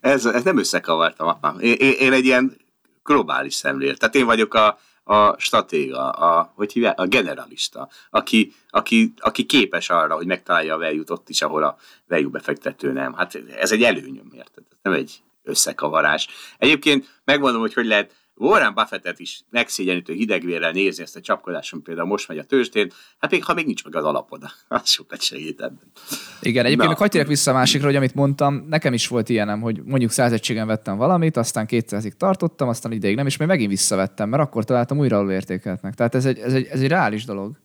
Ez, 0.00 0.24
ez 0.26 0.42
nem 0.42 0.58
összekavartam, 0.58 1.28
apám. 1.28 1.58
Én, 1.60 1.74
én, 1.78 1.92
én 1.98 2.12
egy 2.12 2.24
ilyen 2.24 2.56
globális 3.02 3.54
szemlél. 3.54 3.96
Tehát 3.96 4.14
én 4.14 4.26
vagyok 4.26 4.54
a, 4.54 4.78
a 5.04 5.40
stratéga, 5.40 6.10
a, 6.10 6.52
hogy 6.54 6.72
hívják, 6.72 6.98
a 7.00 7.06
generalista, 7.06 7.88
aki, 8.10 8.52
aki, 8.68 9.14
aki 9.20 9.44
képes 9.44 9.90
arra, 9.90 10.14
hogy 10.14 10.26
megtalálja 10.26 10.74
a 10.74 10.78
value 10.78 11.04
ott 11.08 11.28
is, 11.28 11.42
ahol 11.42 11.62
a 11.62 11.76
value 12.08 12.30
befektető 12.30 12.92
nem. 12.92 13.14
Hát 13.14 13.34
ez 13.56 13.72
egy 13.72 13.82
előnyöm, 13.82 14.30
érted? 14.32 14.64
Ez 14.70 14.78
nem 14.82 14.92
egy 14.92 15.22
összekavarás. 15.42 16.28
Egyébként 16.58 17.20
megmondom, 17.24 17.60
hogy 17.60 17.74
hogy 17.74 17.86
lehet 17.86 18.14
Warren 18.36 18.74
Buffettet 18.74 19.18
is 19.18 19.40
megszégyenítő 19.50 20.12
hidegvérrel 20.12 20.70
nézni 20.70 21.02
ezt 21.02 21.16
a 21.16 21.20
csapkodáson, 21.20 21.82
például 21.82 22.06
most 22.06 22.28
megy 22.28 22.38
a 22.38 22.44
tőzsdén, 22.44 22.92
hát 23.18 23.30
még, 23.30 23.44
ha 23.44 23.54
még 23.54 23.66
nincs 23.66 23.84
meg 23.84 23.96
az 23.96 24.04
alapod, 24.04 24.42
az 24.68 24.90
sokat 24.90 25.20
segít 25.20 25.60
ebben. 25.60 25.92
Igen, 26.40 26.64
egyébként 26.64 26.90
Na. 26.90 26.96
hagyj 26.96 27.22
vissza 27.22 27.50
a 27.50 27.54
másikra, 27.54 27.86
hogy 27.86 27.96
amit 27.96 28.14
mondtam, 28.14 28.66
nekem 28.68 28.92
is 28.92 29.08
volt 29.08 29.28
ilyenem, 29.28 29.60
hogy 29.60 29.82
mondjuk 29.84 30.10
száz 30.10 30.32
egységen 30.32 30.66
vettem 30.66 30.96
valamit, 30.96 31.36
aztán 31.36 31.66
200-ig 31.68 32.12
tartottam, 32.12 32.68
aztán 32.68 32.92
ideig 32.92 33.16
nem, 33.16 33.26
és 33.26 33.36
még 33.36 33.48
megint 33.48 33.70
visszavettem, 33.70 34.28
mert 34.28 34.42
akkor 34.42 34.64
találtam 34.64 34.98
újra 34.98 35.18
alulértékeltnek. 35.18 35.94
Tehát 35.94 36.14
ez 36.14 36.24
egy, 36.24 36.38
ez 36.38 36.52
egy, 36.52 36.66
ez 36.66 36.80
egy 36.80 36.88
reális 36.88 37.24
dolog. 37.24 37.56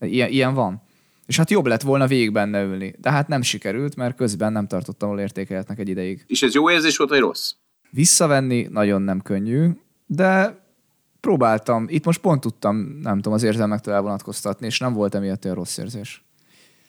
Ilyen, 0.00 0.30
ilyen 0.30 0.54
van. 0.54 0.82
És 1.26 1.36
hát 1.36 1.50
jobb 1.50 1.66
lett 1.66 1.82
volna 1.82 2.06
végig 2.06 2.32
benne 2.32 2.62
ülni. 2.62 2.94
De 2.98 3.10
hát 3.10 3.28
nem 3.28 3.42
sikerült, 3.42 3.96
mert 3.96 4.16
közben 4.16 4.52
nem 4.52 4.66
tartottam 4.66 5.08
alul 5.08 5.20
értékeltnek 5.20 5.78
egy 5.78 5.88
ideig. 5.88 6.24
És 6.26 6.42
ez 6.42 6.54
jó 6.54 6.70
érzés 6.70 6.96
volt, 6.96 7.10
vagy 7.10 7.18
rossz? 7.18 7.52
Visszavenni 7.90 8.66
nagyon 8.70 9.02
nem 9.02 9.20
könnyű 9.20 9.68
de 10.06 10.64
próbáltam. 11.20 11.86
Itt 11.88 12.04
most 12.04 12.20
pont 12.20 12.40
tudtam, 12.40 12.76
nem 13.02 13.14
tudom, 13.14 13.32
az 13.32 13.42
érzelmektől 13.42 13.94
elvonatkoztatni, 13.94 14.66
és 14.66 14.78
nem 14.78 14.92
volt 14.92 15.14
emiatt 15.14 15.44
olyan 15.44 15.56
rossz 15.56 15.78
érzés. 15.78 16.24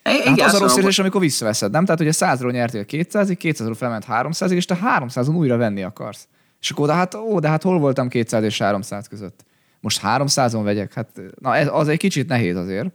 Hát 0.03 0.41
az 0.41 0.53
a 0.53 0.59
rossz 0.59 0.77
érzés, 0.77 0.99
amikor 0.99 1.21
visszaveszed, 1.21 1.71
nem? 1.71 1.85
Tehát, 1.85 1.99
hogy 1.99 2.07
a 2.07 2.11
100-ról 2.11 2.51
nyertél 2.51 2.85
200-ig, 2.87 3.37
200-ról 3.41 3.75
felment 3.77 4.05
300-ig, 4.09 4.51
és 4.51 4.65
te 4.65 4.79
300-on 4.99 5.35
újra 5.35 5.57
venni 5.57 5.83
akarsz. 5.83 6.27
És 6.61 6.69
akkor, 6.71 6.87
de 6.87 6.93
hát, 6.93 7.15
ó, 7.15 7.39
de 7.39 7.47
hát 7.47 7.63
hol 7.63 7.79
voltam 7.79 8.07
200 8.07 8.43
és 8.43 8.57
300 8.57 9.07
között? 9.07 9.45
Most 9.79 10.01
300-on 10.03 10.61
vegyek? 10.63 10.93
Hát, 10.93 11.21
na, 11.39 11.55
ez, 11.55 11.67
az 11.71 11.87
egy 11.87 11.97
kicsit 11.97 12.27
nehéz 12.27 12.55
azért, 12.55 12.89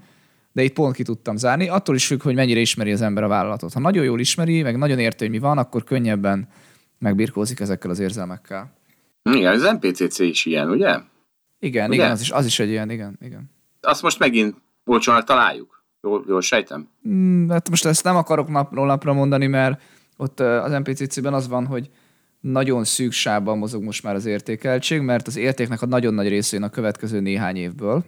de 0.52 0.62
itt 0.62 0.72
pont 0.72 0.94
ki 0.94 1.02
tudtam 1.02 1.36
zárni. 1.36 1.68
Attól 1.68 1.94
is 1.94 2.06
függ, 2.06 2.22
hogy 2.22 2.34
mennyire 2.34 2.60
ismeri 2.60 2.92
az 2.92 3.00
ember 3.00 3.22
a 3.22 3.28
vállalatot. 3.28 3.72
Ha 3.72 3.80
nagyon 3.80 4.04
jól 4.04 4.20
ismeri, 4.20 4.62
meg 4.62 4.76
nagyon 4.76 4.98
érti, 4.98 5.24
hogy 5.24 5.32
mi 5.32 5.38
van, 5.38 5.58
akkor 5.58 5.84
könnyebben 5.84 6.48
megbirkózik 6.98 7.60
ezekkel 7.60 7.90
az 7.90 7.98
érzelmekkel. 7.98 8.72
Igen, 9.30 9.52
az 9.52 9.62
MPCC 9.80 10.18
is 10.18 10.44
ilyen, 10.44 10.70
ugye? 10.70 10.98
Igen, 11.58 11.86
ugye? 11.86 11.94
igen, 11.96 12.10
az 12.10 12.20
is, 12.20 12.30
az 12.30 12.46
is 12.46 12.58
egy 12.58 12.68
ilyen, 12.68 12.90
igen, 12.90 13.18
igen. 13.20 13.50
Azt 13.80 14.02
most 14.02 14.18
megint 14.18 14.56
olcsónak 14.84 15.24
találjuk. 15.24 15.84
Jól, 16.02 16.24
jól 16.28 16.40
sejtem? 16.40 16.88
Mm, 17.08 17.50
hát 17.50 17.68
most 17.68 17.84
ezt 17.84 18.04
nem 18.04 18.16
akarok 18.16 18.48
napról 18.48 18.86
napra 18.86 19.12
mondani, 19.12 19.46
mert 19.46 19.82
ott 20.16 20.40
az 20.40 20.72
MPCC-ben 20.72 21.34
az 21.34 21.48
van, 21.48 21.66
hogy 21.66 21.90
nagyon 22.40 22.84
szűk 22.84 23.12
sávban 23.12 23.58
mozog 23.58 23.82
most 23.82 24.02
már 24.02 24.14
az 24.14 24.26
értékeltség, 24.26 25.00
mert 25.00 25.26
az 25.26 25.36
értéknek 25.36 25.82
a 25.82 25.86
nagyon 25.86 26.14
nagy 26.14 26.28
részén 26.28 26.62
a 26.62 26.70
következő 26.70 27.20
néhány 27.20 27.56
évből, 27.56 28.04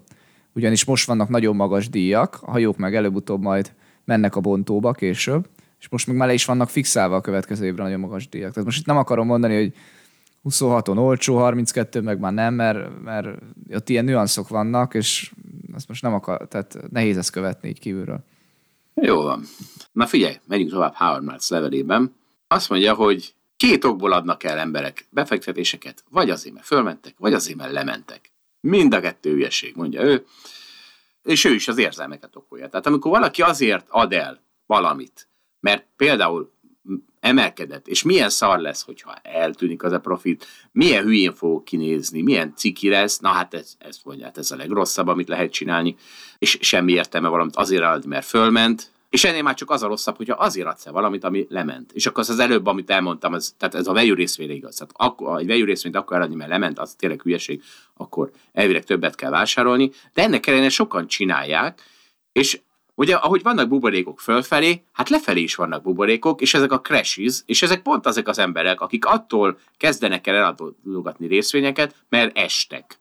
ugyanis 0.52 0.84
most 0.84 1.06
vannak 1.06 1.28
nagyon 1.28 1.56
magas 1.56 1.88
díjak, 1.88 2.38
a 2.42 2.50
hajók 2.50 2.76
meg 2.76 2.94
előbb-utóbb 2.94 3.40
majd 3.40 3.72
mennek 4.04 4.36
a 4.36 4.40
bontóba 4.40 4.92
később, 4.92 5.48
és 5.80 5.88
most 5.88 6.06
meg 6.06 6.16
már 6.16 6.32
is 6.32 6.44
vannak 6.44 6.68
fixálva 6.68 7.16
a 7.16 7.20
következő 7.20 7.66
évre 7.66 7.82
nagyon 7.82 8.00
magas 8.00 8.28
díjak. 8.28 8.50
Tehát 8.50 8.64
most 8.64 8.78
itt 8.78 8.86
nem 8.86 8.96
akarom 8.96 9.26
mondani, 9.26 9.54
hogy 9.54 9.74
26-on 10.44 10.98
olcsó, 10.98 11.36
32 11.36 12.00
meg 12.00 12.18
már 12.18 12.32
nem, 12.32 12.54
mert, 12.54 13.02
mert 13.02 13.42
ott 13.70 13.88
ilyen 13.88 14.04
nüanszok 14.04 14.48
vannak, 14.48 14.94
és 14.94 15.32
azt 15.74 15.88
most 15.88 16.02
nem 16.02 16.14
akar, 16.14 16.48
tehát 16.48 16.78
nehéz 16.90 17.16
ezt 17.16 17.30
követni 17.30 17.68
így 17.68 17.78
kívülről. 17.78 18.24
Jó 18.94 19.22
van. 19.22 19.44
Na 19.92 20.06
figyelj, 20.06 20.40
megyünk 20.46 20.70
tovább 20.70 20.94
Howard 20.94 21.24
Marks 21.24 21.48
levelében. 21.48 22.14
Azt 22.48 22.68
mondja, 22.68 22.94
hogy 22.94 23.34
két 23.56 23.84
okból 23.84 24.12
adnak 24.12 24.44
el 24.44 24.58
emberek 24.58 25.06
befektetéseket, 25.10 26.04
vagy 26.10 26.30
azért, 26.30 26.54
mert 26.54 26.66
fölmentek, 26.66 27.14
vagy 27.18 27.34
azért, 27.34 27.56
mert 27.56 27.72
lementek. 27.72 28.32
Mind 28.60 28.94
a 28.94 29.00
kettő 29.00 29.32
ügyesség, 29.32 29.76
mondja 29.76 30.02
ő. 30.02 30.26
És 31.22 31.44
ő 31.44 31.54
is 31.54 31.68
az 31.68 31.78
érzelmeket 31.78 32.36
okolja. 32.36 32.68
Tehát 32.68 32.86
amikor 32.86 33.10
valaki 33.10 33.42
azért 33.42 33.86
ad 33.88 34.12
el 34.12 34.42
valamit, 34.66 35.28
mert 35.60 35.86
például 35.96 36.53
emelkedett, 37.24 37.88
és 37.88 38.02
milyen 38.02 38.30
szar 38.30 38.58
lesz, 38.58 38.82
hogyha 38.82 39.14
eltűnik 39.22 39.82
az 39.82 39.92
a 39.92 39.98
profit, 39.98 40.46
milyen 40.72 41.04
hülyén 41.04 41.34
fog 41.34 41.64
kinézni, 41.64 42.22
milyen 42.22 42.52
ciki 42.56 42.88
lesz, 42.88 43.18
na 43.18 43.28
hát 43.28 43.54
ez, 43.54 43.74
ez 43.78 44.00
mondja, 44.04 44.24
hát 44.24 44.38
ez 44.38 44.50
a 44.50 44.56
legrosszabb, 44.56 45.08
amit 45.08 45.28
lehet 45.28 45.52
csinálni, 45.52 45.96
és 46.38 46.58
semmi 46.60 46.92
értelme 46.92 47.28
valamit 47.28 47.56
azért 47.56 47.82
adni, 47.82 48.08
mert 48.08 48.26
fölment, 48.26 48.92
és 49.10 49.24
ennél 49.24 49.42
már 49.42 49.54
csak 49.54 49.70
az 49.70 49.82
a 49.82 49.86
rosszabb, 49.86 50.16
hogyha 50.16 50.34
azért 50.34 50.66
adsz 50.66 50.86
valamit, 50.86 51.24
ami 51.24 51.46
lement. 51.48 51.92
És 51.92 52.06
akkor 52.06 52.22
az, 52.22 52.30
az 52.30 52.38
előbb, 52.38 52.66
amit 52.66 52.90
elmondtam, 52.90 53.32
az, 53.32 53.54
tehát 53.58 53.74
ez 53.74 53.86
a 53.86 53.92
value 53.92 54.14
részvényre 54.14 54.54
igaz. 54.54 54.74
Tehát 54.74 54.92
akkor, 54.96 55.38
egy 55.40 55.46
value 55.46 55.64
részvényt 55.64 55.96
akkor 55.96 56.16
eladni, 56.16 56.34
mert 56.34 56.50
lement, 56.50 56.78
az 56.78 56.94
tényleg 56.94 57.22
hülyeség, 57.22 57.62
akkor 57.96 58.30
elvileg 58.52 58.84
többet 58.84 59.14
kell 59.14 59.30
vásárolni. 59.30 59.90
De 60.14 60.22
ennek 60.22 60.46
ellenére 60.46 60.68
sokan 60.68 61.06
csinálják, 61.06 61.82
és 62.32 62.60
Ugye, 62.94 63.14
ahogy 63.14 63.42
vannak 63.42 63.68
buborékok 63.68 64.20
fölfelé, 64.20 64.84
hát 64.92 65.08
lefelé 65.08 65.40
is 65.40 65.54
vannak 65.54 65.82
buborékok, 65.82 66.40
és 66.40 66.54
ezek 66.54 66.72
a 66.72 66.80
crashes, 66.80 67.42
és 67.46 67.62
ezek 67.62 67.82
pont 67.82 68.06
azok 68.06 68.28
az 68.28 68.38
emberek, 68.38 68.80
akik 68.80 69.04
attól 69.04 69.58
kezdenek 69.76 70.26
el 70.26 70.34
eladogatni 70.34 71.26
részvényeket, 71.26 71.94
mert 72.08 72.38
estek. 72.38 72.98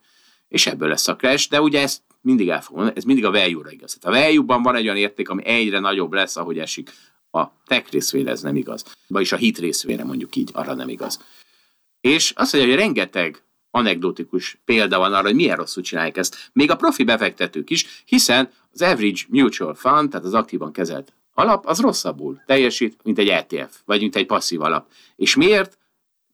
És 0.47 0.67
ebből 0.67 0.87
lesz 0.87 1.07
a 1.07 1.15
crash, 1.15 1.49
de 1.49 1.61
ugye 1.61 1.81
ezt 1.81 2.01
mindig 2.21 2.49
el 2.49 2.61
fogom 2.61 2.91
ez 2.95 3.03
mindig 3.03 3.25
a 3.25 3.31
value-ra 3.31 3.71
igaz. 3.71 3.97
Tehát 4.01 4.17
a 4.17 4.21
value-ban 4.21 4.61
van 4.61 4.75
egy 4.75 4.83
olyan 4.83 4.97
érték, 4.97 5.29
ami 5.29 5.45
egyre 5.45 5.79
nagyobb 5.79 6.13
lesz, 6.13 6.37
ahogy 6.37 6.59
esik. 6.59 6.91
A 7.31 7.47
tech 7.65 7.91
részvényre 7.91 8.31
ez 8.31 8.41
nem 8.41 8.55
igaz. 8.55 8.83
Vagyis 9.07 9.31
a 9.31 9.35
hit 9.35 9.57
részvényre 9.57 10.03
mondjuk 10.03 10.35
így, 10.35 10.49
arra 10.53 10.73
nem 10.73 10.89
igaz. 10.89 11.19
És 12.01 12.33
azt 12.35 12.53
mondja, 12.53 12.71
hogy 12.71 12.81
rengeteg 12.81 13.43
anekdotikus 13.75 14.61
példa 14.65 14.97
van 14.97 15.13
arra, 15.13 15.25
hogy 15.25 15.35
milyen 15.35 15.55
rosszul 15.55 15.83
csinálják 15.83 16.17
ezt. 16.17 16.49
Még 16.53 16.71
a 16.71 16.75
profi 16.75 17.03
befektetők 17.03 17.69
is, 17.69 18.03
hiszen 18.05 18.49
az 18.71 18.81
average 18.81 19.21
mutual 19.29 19.73
fund, 19.73 20.09
tehát 20.09 20.25
az 20.25 20.33
aktívan 20.33 20.71
kezelt 20.71 21.13
alap, 21.33 21.65
az 21.65 21.79
rosszabbul 21.79 22.41
teljesít, 22.45 22.99
mint 23.03 23.17
egy 23.17 23.27
ETF, 23.27 23.79
vagy 23.85 23.99
mint 23.99 24.15
egy 24.15 24.25
passzív 24.25 24.61
alap. 24.61 24.91
És 25.15 25.35
miért? 25.35 25.77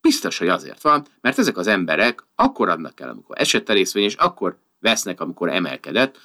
Biztos, 0.01 0.37
hogy 0.37 0.47
azért 0.47 0.81
van, 0.81 1.05
mert 1.21 1.37
ezek 1.37 1.57
az 1.57 1.67
emberek 1.67 2.25
akkor 2.35 2.69
adnak 2.69 2.99
el, 2.99 3.09
amikor 3.09 3.39
esett 3.39 3.69
a 3.69 3.73
részvény, 3.73 4.03
és 4.03 4.15
akkor 4.15 4.57
vesznek, 4.79 5.21
amikor 5.21 5.49
emelkedett, 5.49 6.17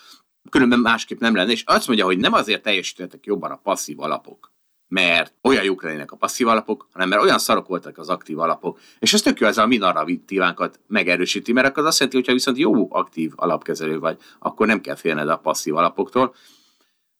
különben 0.50 0.78
másképp 0.78 1.20
nem 1.20 1.34
lenne, 1.34 1.52
és 1.52 1.62
azt 1.66 1.86
mondja, 1.86 2.04
hogy 2.04 2.18
nem 2.18 2.32
azért 2.32 2.62
teljesítettek 2.62 3.26
jobban 3.26 3.50
a 3.50 3.60
passzív 3.62 4.00
alapok, 4.00 4.52
mert 4.94 5.32
olyan 5.42 5.64
jók 5.64 5.82
lennének 5.82 6.12
a 6.12 6.16
passzív 6.16 6.48
alapok, 6.48 6.88
hanem 6.92 7.08
mert 7.08 7.22
olyan 7.22 7.38
szarok 7.38 7.66
voltak 7.66 7.98
az 7.98 8.08
aktív 8.08 8.38
alapok. 8.38 8.78
És 8.98 9.12
ez 9.14 9.22
tök 9.22 9.40
jó, 9.40 9.46
ez 9.46 9.58
a 9.58 9.66
mi 9.66 9.76
narratívánkat 9.76 10.80
megerősíti, 10.86 11.52
mert 11.52 11.66
akkor 11.66 11.82
az 11.82 11.88
azt 11.88 11.98
jelenti, 11.98 12.18
hogyha 12.18 12.32
viszont 12.32 12.58
jó 12.58 12.94
aktív 12.94 13.32
alapkezelő 13.36 13.98
vagy, 13.98 14.18
akkor 14.38 14.66
nem 14.66 14.80
kell 14.80 14.94
félned 14.94 15.28
a 15.28 15.36
passzív 15.36 15.76
alapoktól. 15.76 16.34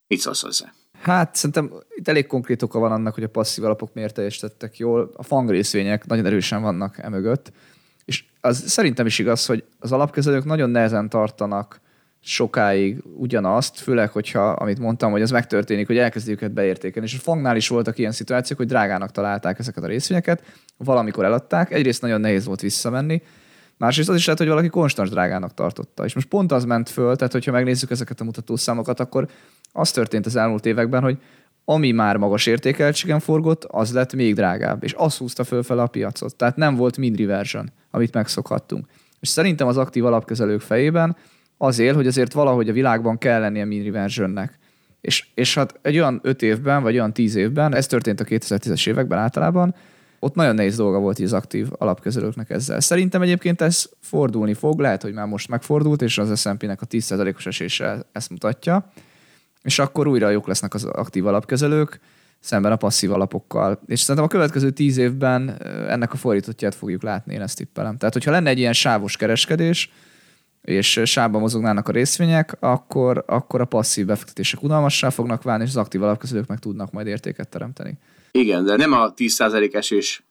Mit 0.07 0.19
szólsz 0.19 0.43
hozzá? 0.43 0.73
Hát 1.03 1.35
szerintem 1.35 1.73
itt 1.95 2.09
elég 2.09 2.27
konkrét 2.27 2.63
oka 2.63 2.79
van 2.79 2.93
annak, 2.93 3.15
hogy 3.15 3.23
a 3.23 3.29
passzív 3.29 3.65
alapok 3.65 3.95
miért 3.95 4.15
teljesítettek 4.15 4.77
jól. 4.77 5.11
A 5.17 5.23
fang 5.23 5.51
részvények 5.51 6.07
nagyon 6.07 6.27
erősen 6.27 6.63
vannak 6.63 6.99
emögött. 6.99 7.53
És 8.05 8.25
az 8.41 8.69
szerintem 8.71 9.07
is 9.07 9.19
igaz, 9.19 9.47
hogy 9.47 9.65
az 9.79 9.93
alapkezelők 9.93 10.45
nagyon 10.45 10.71
nehezen 10.71 11.09
tartanak 11.09 11.81
sokáig 12.25 13.03
ugyanazt, 13.17 13.79
főleg, 13.79 14.11
hogyha, 14.11 14.51
amit 14.51 14.79
mondtam, 14.79 15.11
hogy 15.11 15.23
az 15.23 15.31
megtörténik, 15.31 15.87
hogy 15.87 15.99
elkezdi 15.99 16.31
őket 16.31 16.53
beértékelni. 16.53 17.09
És 17.09 17.15
a 17.15 17.21
Fangnál 17.23 17.57
is 17.57 17.69
voltak 17.69 17.99
ilyen 17.99 18.13
szituációk, 18.13 18.59
hogy 18.59 18.69
drágának 18.69 19.11
találták 19.11 19.59
ezeket 19.59 19.85
a 19.85 19.87
részvényeket, 19.87 20.43
valamikor 20.77 21.25
eladták, 21.25 21.73
egyrészt 21.73 22.03
nagyon 22.03 22.21
nehéz 22.21 22.45
volt 22.45 22.61
visszamenni, 22.61 23.23
Másrészt 23.77 24.09
az 24.09 24.17
is 24.17 24.25
lehet, 24.25 24.41
hogy 24.41 24.49
valaki 24.49 24.69
konstans 24.69 25.11
drágának 25.11 25.55
tartotta. 25.55 26.05
És 26.05 26.15
most 26.15 26.29
pont 26.29 26.53
az 26.53 26.65
ment 26.65 26.89
föl, 26.89 27.17
tehát 27.17 27.33
hogyha 27.33 27.53
megnézzük 27.53 27.91
ezeket 27.91 28.21
a 28.21 28.25
mutatószámokat, 28.25 29.01
akkor 29.01 29.29
az 29.73 29.91
történt 29.91 30.27
az 30.27 30.37
elmúlt 30.37 30.67
években, 30.67 31.03
hogy 31.03 31.19
ami 31.65 31.93
már 31.93 32.17
magas 32.17 32.47
értékeltségen 32.47 33.21
forgott, 33.21 33.65
az 33.65 33.93
lett 33.93 34.15
még 34.15 34.35
drágább, 34.35 34.85
és 34.85 34.95
az 34.97 35.17
húzta 35.17 35.45
fölfele 35.45 35.83
a 35.83 35.87
piacot. 35.87 36.37
Tehát 36.37 36.57
nem 36.57 36.75
volt 36.75 36.97
mind 36.97 37.19
reversion, 37.19 37.73
amit 37.91 38.15
megszokhattunk. 38.15 38.87
És 39.21 39.29
szerintem 39.29 39.67
az 39.67 39.77
aktív 39.77 40.05
alapkezelők 40.05 40.61
fejében 40.61 41.17
az 41.65 41.79
él, 41.79 41.95
hogy 41.95 42.07
azért 42.07 42.33
valahogy 42.33 42.69
a 42.69 42.73
világban 42.73 43.19
kell 43.19 43.41
lennie 43.41 43.65
min 43.65 43.85
reversionnek. 43.85 44.59
És, 45.01 45.27
és 45.35 45.55
hát 45.55 45.79
egy 45.83 45.95
olyan 45.95 46.21
öt 46.23 46.43
évben, 46.43 46.83
vagy 46.83 46.95
olyan 46.95 47.13
tíz 47.13 47.35
évben, 47.35 47.75
ez 47.75 47.87
történt 47.87 48.21
a 48.21 48.25
2010-es 48.25 48.89
években 48.89 49.19
általában, 49.19 49.75
ott 50.19 50.35
nagyon 50.35 50.55
nehéz 50.55 50.77
dolga 50.77 50.99
volt 50.99 51.19
az 51.19 51.33
aktív 51.33 51.69
alapkezelőknek 51.79 52.51
ezzel. 52.51 52.81
Szerintem 52.81 53.23
egyébként 53.23 53.61
ez 53.61 53.89
fordulni 54.01 54.55
fog, 54.55 54.81
lehet, 54.81 55.03
hogy 55.03 55.13
már 55.13 55.27
most 55.27 55.49
megfordult, 55.49 56.03
és 56.03 56.19
az 56.19 56.41
S&P-nek 56.41 56.83
a 56.83 56.87
10%-os 56.87 57.47
esése 57.47 58.07
ezt 58.13 58.31
mutatja, 58.31 58.93
és 59.63 59.79
akkor 59.79 60.07
újra 60.07 60.31
jók 60.31 60.47
lesznek 60.47 60.75
az 60.75 60.85
aktív 60.85 61.27
alapkezelők, 61.27 62.01
szemben 62.41 62.73
a 62.73 62.77
passzív 62.77 63.13
alapokkal. 63.13 63.81
És 63.87 64.01
szerintem 64.01 64.25
a 64.25 64.29
következő 64.29 64.71
tíz 64.71 64.97
évben 64.97 65.63
ennek 65.89 66.13
a 66.13 66.17
fordítottját 66.17 66.75
fogjuk 66.75 67.03
látni, 67.03 67.35
én 67.35 67.43
ezt 67.43 67.57
tippelem. 67.57 67.97
Tehát, 67.97 68.15
hogyha 68.15 68.31
lenne 68.31 68.51
egy 68.51 68.59
ilyen 68.59 68.73
sávos 68.73 69.17
kereskedés, 69.17 69.91
és 70.65 71.01
sávban 71.05 71.41
mozognának 71.41 71.89
a 71.89 71.93
részvények, 71.93 72.57
akkor, 72.61 73.25
akkor 73.27 73.61
a 73.61 73.65
passzív 73.65 74.07
befektetések 74.07 74.63
unalmassá 74.63 75.11
fognak 75.11 75.43
válni, 75.43 75.63
és 75.63 75.69
az 75.69 75.77
aktív 75.77 76.03
alapkezelők 76.03 76.47
meg 76.47 76.59
tudnak 76.59 76.93
majd 76.93 77.07
értéket 77.07 77.49
teremteni. 77.49 77.99
Igen, 78.31 78.65
de 78.65 78.77
nem 78.77 78.93
a 78.93 79.15
10% 79.15 79.75
esés 79.75 80.25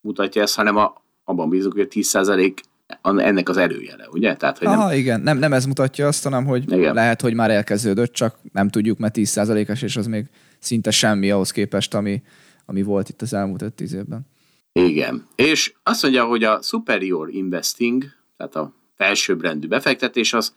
mutatja 0.00 0.42
ezt, 0.42 0.54
hanem 0.54 0.76
a, 0.76 1.02
abban 1.24 1.48
bízunk, 1.48 1.72
hogy 1.72 1.82
a 1.82 1.86
10% 1.86 2.54
ennek 3.02 3.48
az 3.48 3.56
előjele, 3.56 4.08
ugye? 4.10 4.36
Tehát, 4.36 4.58
hogy 4.58 4.66
Aha, 4.66 4.86
nem... 4.88 4.96
igen, 4.96 5.20
nem, 5.20 5.38
nem 5.38 5.52
ez 5.52 5.64
mutatja 5.64 6.06
azt, 6.06 6.24
hanem 6.24 6.44
hogy 6.44 6.72
igen. 6.72 6.94
lehet, 6.94 7.20
hogy 7.20 7.34
már 7.34 7.50
elkezdődött, 7.50 8.12
csak 8.12 8.36
nem 8.52 8.68
tudjuk, 8.68 8.98
mert 8.98 9.14
10%-es, 9.18 9.82
és 9.82 9.96
az 9.96 10.06
még 10.06 10.24
szinte 10.58 10.90
semmi 10.90 11.30
ahhoz 11.30 11.50
képest, 11.50 11.94
ami, 11.94 12.22
ami 12.66 12.82
volt 12.82 13.08
itt 13.08 13.22
az 13.22 13.32
elmúlt 13.32 13.62
5-10 13.78 13.92
évben. 13.92 14.26
Igen. 14.72 15.26
És 15.34 15.74
azt 15.82 16.02
mondja, 16.02 16.24
hogy 16.24 16.44
a 16.44 16.62
superior 16.62 17.30
investing, 17.30 18.04
tehát 18.36 18.56
a 18.56 18.72
felsőbbrendű 18.98 19.68
befektetés, 19.68 20.32
az, 20.32 20.52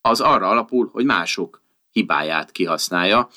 az 0.00 0.20
arra 0.20 0.48
alapul, 0.48 0.88
hogy 0.92 1.04
mások 1.04 1.62
hibáját 1.90 2.52
kihasználja. 2.52 3.28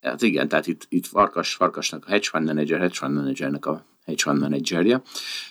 Hát 0.00 0.22
igen, 0.22 0.48
tehát 0.48 0.66
itt, 0.66 0.86
itt 0.88 1.06
Farkas, 1.06 1.54
Farkasnak 1.54 2.06
a 2.06 2.10
hedge 2.10 2.28
fund 2.28 2.46
manager, 2.46 2.80
hedge 2.80 2.94
fund 2.94 3.14
managernek 3.14 3.66
a 3.66 3.84
hedge 4.06 4.22
fund 4.22 4.40
managerje, 4.40 5.02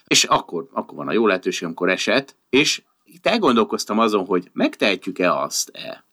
és 0.08 0.24
akkor, 0.24 0.68
akkor 0.72 0.98
van 0.98 1.08
a 1.08 1.12
jó 1.12 1.28
lehetőség, 1.28 1.66
amikor 1.66 1.90
esett, 1.90 2.36
és 2.50 2.82
itt 3.04 3.28
elgondolkoztam 3.28 4.00
azon, 4.00 4.26
hogy 4.26 4.50
megtehetjük-e 4.54 5.34
azt-e, 5.34 6.06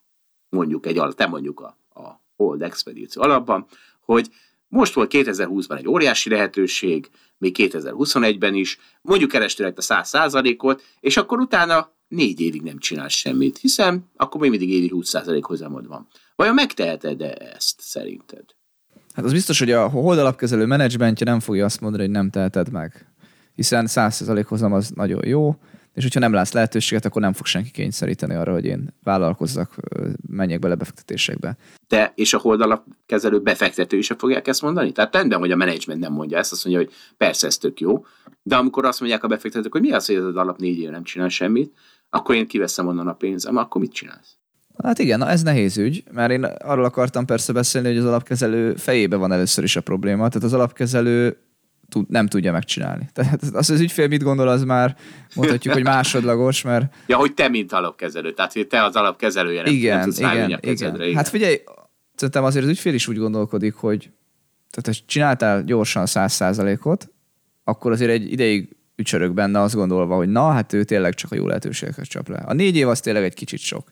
mondjuk 0.49 0.85
egy 0.85 1.01
te 1.15 1.27
mondjuk 1.27 1.59
a, 1.59 1.77
a 2.01 2.21
Hold 2.35 2.61
Expedíció 2.61 3.21
alapban, 3.21 3.65
hogy 4.01 4.29
most 4.67 4.93
volt 4.93 5.11
2020-ban 5.13 5.77
egy 5.77 5.87
óriási 5.87 6.29
lehetőség, 6.29 7.09
még 7.37 7.55
2021-ben 7.59 8.53
is, 8.53 8.79
mondjuk 9.01 9.31
kerestél 9.31 9.65
a 9.65 9.81
100%-ot, 9.81 10.83
és 10.99 11.17
akkor 11.17 11.39
utána 11.39 11.95
négy 12.07 12.39
évig 12.41 12.61
nem 12.61 12.77
csinálsz 12.77 13.13
semmit, 13.13 13.57
hiszen 13.57 14.09
akkor 14.15 14.41
még 14.41 14.49
mindig 14.49 14.69
évi 14.69 14.91
20% 14.93 15.39
hozamod 15.41 15.87
van. 15.87 16.07
Vajon 16.35 16.53
megteheted-e 16.53 17.53
ezt 17.55 17.81
szerinted? 17.81 18.45
Hát 19.13 19.25
az 19.25 19.31
biztos, 19.31 19.59
hogy 19.59 19.71
a 19.71 19.87
hold 19.87 20.19
alapkezelő 20.19 20.65
menedzsmentje 20.65 21.25
nem 21.25 21.39
fogja 21.39 21.65
azt 21.65 21.81
mondani, 21.81 22.03
hogy 22.03 22.11
nem 22.11 22.29
teheted 22.29 22.71
meg. 22.71 23.11
Hiszen 23.55 23.85
100% 23.89 24.45
hozam 24.47 24.73
az 24.73 24.89
nagyon 24.89 25.27
jó, 25.27 25.55
és 25.93 26.03
hogyha 26.03 26.19
nem 26.19 26.33
látsz 26.33 26.53
lehetőséget, 26.53 27.05
akkor 27.05 27.21
nem 27.21 27.33
fog 27.33 27.45
senki 27.45 27.71
kényszeríteni 27.71 28.33
arra, 28.33 28.53
hogy 28.53 28.65
én 28.65 28.93
vállalkozzak, 29.03 29.75
menjek 30.27 30.59
bele 30.59 30.75
befektetésekbe. 30.75 31.57
De 31.87 32.11
és 32.15 32.33
a 32.33 32.37
hold 32.37 32.61
alapkezelő 32.61 33.39
befektető 33.39 33.97
is 33.97 34.11
fogják 34.17 34.47
ezt 34.47 34.61
mondani? 34.61 34.91
Tehát 34.91 35.15
rendben, 35.15 35.39
hogy 35.39 35.51
a 35.51 35.55
menedzsment 35.55 35.99
nem 35.99 36.13
mondja 36.13 36.37
ezt, 36.37 36.51
azt 36.51 36.65
mondja, 36.65 36.83
hogy 36.83 36.93
persze 37.17 37.47
ez 37.47 37.57
tök 37.57 37.79
jó, 37.79 38.05
de 38.43 38.55
amikor 38.55 38.85
azt 38.85 38.99
mondják 38.99 39.23
a 39.23 39.27
befektetők, 39.27 39.71
hogy 39.71 39.81
mi 39.81 39.91
az, 39.91 40.05
hogy 40.05 40.15
ez 40.15 40.23
az 40.23 40.35
alap 40.35 40.57
négy 40.57 40.79
év 40.79 40.89
nem 40.89 41.03
csinál 41.03 41.29
semmit, 41.29 41.73
akkor 42.09 42.35
én 42.35 42.47
kiveszem 42.47 42.87
onnan 42.87 43.07
a 43.07 43.13
pénzem, 43.13 43.57
akkor 43.57 43.81
mit 43.81 43.93
csinálsz? 43.93 44.37
Hát 44.83 44.99
igen, 44.99 45.19
na 45.19 45.29
ez 45.29 45.43
nehéz 45.43 45.77
ügy, 45.77 46.03
mert 46.11 46.31
én 46.31 46.43
arról 46.43 46.85
akartam 46.85 47.25
persze 47.25 47.53
beszélni, 47.53 47.87
hogy 47.87 47.97
az 47.97 48.05
alapkezelő 48.05 48.75
fejébe 48.75 49.15
van 49.15 49.31
először 49.31 49.63
is 49.63 49.75
a 49.75 49.81
probléma. 49.81 50.27
Tehát 50.27 50.43
az 50.43 50.53
alapkezelő 50.53 51.37
tud, 51.89 52.09
nem 52.09 52.27
tudja 52.27 52.51
megcsinálni. 52.51 53.09
Tehát 53.13 53.41
az, 53.41 53.69
az 53.69 53.79
ügyfél 53.79 54.07
mit 54.07 54.23
gondol, 54.23 54.47
az 54.47 54.63
már 54.63 54.95
mondhatjuk, 55.35 55.73
hogy 55.73 55.83
másodlagos, 55.83 56.61
mert... 56.61 56.93
Ja, 57.07 57.17
hogy 57.17 57.33
te, 57.33 57.47
mint 57.47 57.71
alapkezelő, 57.71 58.33
tehát 58.33 58.53
hogy 58.53 58.67
te 58.67 58.83
az 58.83 58.95
alapkezelője, 58.95 59.61
nem, 59.61 59.73
igen, 59.73 59.95
nem 59.95 60.05
tudsz 60.05 60.19
igen, 60.19 60.51
a 60.51 60.57
kezedre. 60.57 60.95
Igen. 60.95 61.01
igen. 61.01 61.15
Hát 61.15 61.27
figyelj, 61.27 61.61
szerintem 62.15 62.43
azért 62.43 62.65
az 62.65 62.71
ügyfél 62.71 62.93
is 62.93 63.07
úgy 63.07 63.17
gondolkodik, 63.17 63.73
hogy 63.73 64.11
tehát 64.69 64.99
ha 64.99 65.05
csináltál 65.07 65.63
gyorsan 65.63 66.05
száz 66.05 66.33
százalékot, 66.33 67.09
akkor 67.63 67.91
azért 67.91 68.11
egy 68.11 68.31
ideig 68.31 68.76
ücsörök 68.97 69.33
benne 69.33 69.61
azt 69.61 69.75
gondolva, 69.75 70.15
hogy 70.15 70.29
na, 70.29 70.51
hát 70.51 70.73
ő 70.73 70.83
tényleg 70.83 71.13
csak 71.13 71.31
a 71.31 71.35
jó 71.35 71.47
lehetőségeket 71.47 72.05
csap 72.05 72.29
le. 72.29 72.37
A 72.37 72.53
négy 72.53 72.75
év 72.75 72.87
az 72.87 72.99
tényleg 72.99 73.23
egy 73.23 73.33
kicsit 73.33 73.59
sok. 73.59 73.91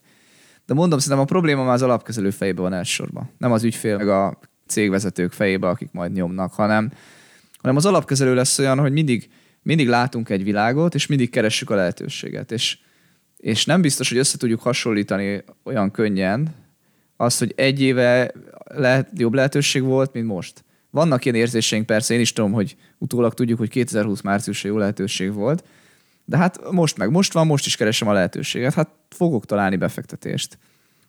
De 0.66 0.74
mondom, 0.74 1.00
szerintem 1.00 1.26
a 1.26 1.28
probléma 1.28 1.64
már 1.64 1.74
az 1.74 1.82
alapkezelő 1.82 2.30
fejében 2.30 2.64
van 2.64 2.74
elsősorban. 2.74 3.30
Nem 3.38 3.52
az 3.52 3.64
ügyfél, 3.64 3.98
meg 3.98 4.10
a 4.10 4.40
cégvezetők 4.68 5.32
fejében, 5.32 5.70
akik 5.70 5.92
majd 5.92 6.12
nyomnak, 6.12 6.54
hanem, 6.54 6.92
hanem 7.58 7.76
az 7.76 7.86
alapkezelő 7.86 8.34
lesz 8.34 8.60
olyan, 8.60 8.80
hogy 8.80 8.92
mindig, 8.92 9.30
mindig 9.62 9.88
látunk 9.88 10.30
egy 10.30 10.44
világot, 10.44 10.96
és 10.96 11.08
mindig 11.08 11.30
keressük 11.30 11.70
a 11.70 11.76
lehetőséget. 11.76 12.52
És, 12.52 12.78
és 13.38 13.66
nem 13.66 13.82
biztos, 13.82 14.10
hogy 14.10 14.18
össze 14.18 14.38
tudjuk 14.38 14.62
hasonlítani 14.62 15.44
olyan 15.64 15.92
könnyen 15.92 16.56
azt, 17.18 17.40
hogy 17.40 17.54
egy 17.56 17.82
éve 17.82 18.32
lehet, 18.64 19.10
jobb 19.14 19.34
lehetőség 19.34 19.84
volt, 19.84 20.14
mint 20.14 20.28
most. 20.28 20.65
Vannak 20.96 21.26
ilyen 21.26 21.38
érzéseink, 21.38 21.86
persze 21.86 22.14
én 22.14 22.20
is 22.20 22.34
tudom, 22.34 22.52
hogy 22.52 22.76
utólag 22.98 23.34
tudjuk, 23.34 23.58
hogy 23.58 23.70
2020 23.70 24.22
márciusra 24.22 24.70
jó 24.70 24.78
lehetőség 24.78 25.34
volt, 25.34 25.64
de 26.26 26.38
hát 26.38 26.72
most 26.72 26.98
meg 26.98 27.12
most 27.12 27.34
van, 27.34 27.48
most 27.48 27.66
is 27.66 27.76
keresem 27.76 28.08
a 28.08 28.14
lehetőséget, 28.14 28.74
hát 28.74 28.90
fogok 29.10 29.46
találni 29.46 29.76
befektetést. 29.76 30.58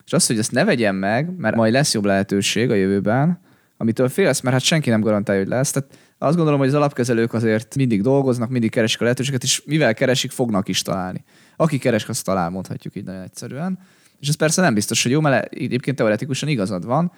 És 0.07 0.13
az, 0.13 0.27
hogy 0.27 0.39
ezt 0.39 0.53
ne 0.53 0.65
vegyem 0.65 0.97
meg, 0.97 1.37
mert 1.37 1.57
majd 1.57 1.73
lesz 1.73 1.95
jobb 1.95 2.05
lehetőség 2.05 2.71
a 2.71 2.75
jövőben, 2.75 3.41
amitől 3.77 4.09
félsz, 4.09 4.41
mert 4.41 4.55
hát 4.55 4.65
senki 4.65 4.91
nem 4.91 5.01
garantálja, 5.01 5.41
hogy 5.41 5.51
lesz. 5.51 5.71
Tehát 5.71 5.99
azt 6.19 6.37
gondolom, 6.37 6.59
hogy 6.59 6.69
az 6.69 6.75
alapkezelők 6.75 7.33
azért 7.33 7.77
mindig 7.77 8.03
dolgoznak, 8.03 8.51
mindig 8.51 8.71
keresik 8.71 9.01
a 9.01 9.03
lehetőséget, 9.03 9.43
és 9.43 9.63
mivel 9.67 9.95
keresik, 9.95 10.31
fognak 10.31 10.69
is 10.69 10.83
találni. 10.83 11.25
Aki 11.57 11.79
keres, 11.79 12.05
azt 12.05 12.25
talál, 12.25 12.51
mondhatjuk 12.51 12.97
így 12.97 13.05
nagyon 13.05 13.23
egyszerűen. 13.23 13.79
És 14.21 14.29
ez 14.29 14.35
persze 14.35 14.63
nem 14.63 14.75
biztos, 14.75 15.03
hogy 15.03 15.13
jó, 15.13 15.21
mert 15.21 15.53
egyébként 15.53 15.97
teoretikusan 15.97 16.49
igazad 16.49 16.85
van. 16.85 17.13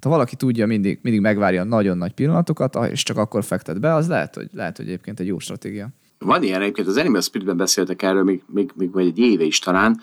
Hát, 0.00 0.10
ha 0.10 0.16
valaki 0.16 0.36
tudja, 0.36 0.66
mindig, 0.66 0.98
mindig 1.02 1.20
megvárja 1.20 1.60
a 1.60 1.64
nagyon 1.64 1.98
nagy 1.98 2.12
pillanatokat, 2.12 2.78
és 2.90 3.02
csak 3.02 3.16
akkor 3.16 3.44
fektet 3.44 3.80
be, 3.80 3.94
az 3.94 4.08
lehet, 4.08 4.34
hogy, 4.34 4.48
lehet, 4.52 4.76
hogy 4.76 4.86
egyébként 4.86 5.20
egy 5.20 5.26
jó 5.26 5.38
stratégia. 5.38 5.88
Van 6.18 6.42
ilyen 6.42 6.60
egyébként, 6.60 6.86
az 6.88 6.96
Animal 6.96 7.20
Spirit-ben 7.20 7.56
beszéltek 7.56 8.02
erről 8.02 8.24
még, 8.24 8.42
még, 8.46 8.70
még 8.74 8.90
egy 8.94 9.18
éve 9.18 9.44
is 9.44 9.58
talán, 9.58 10.00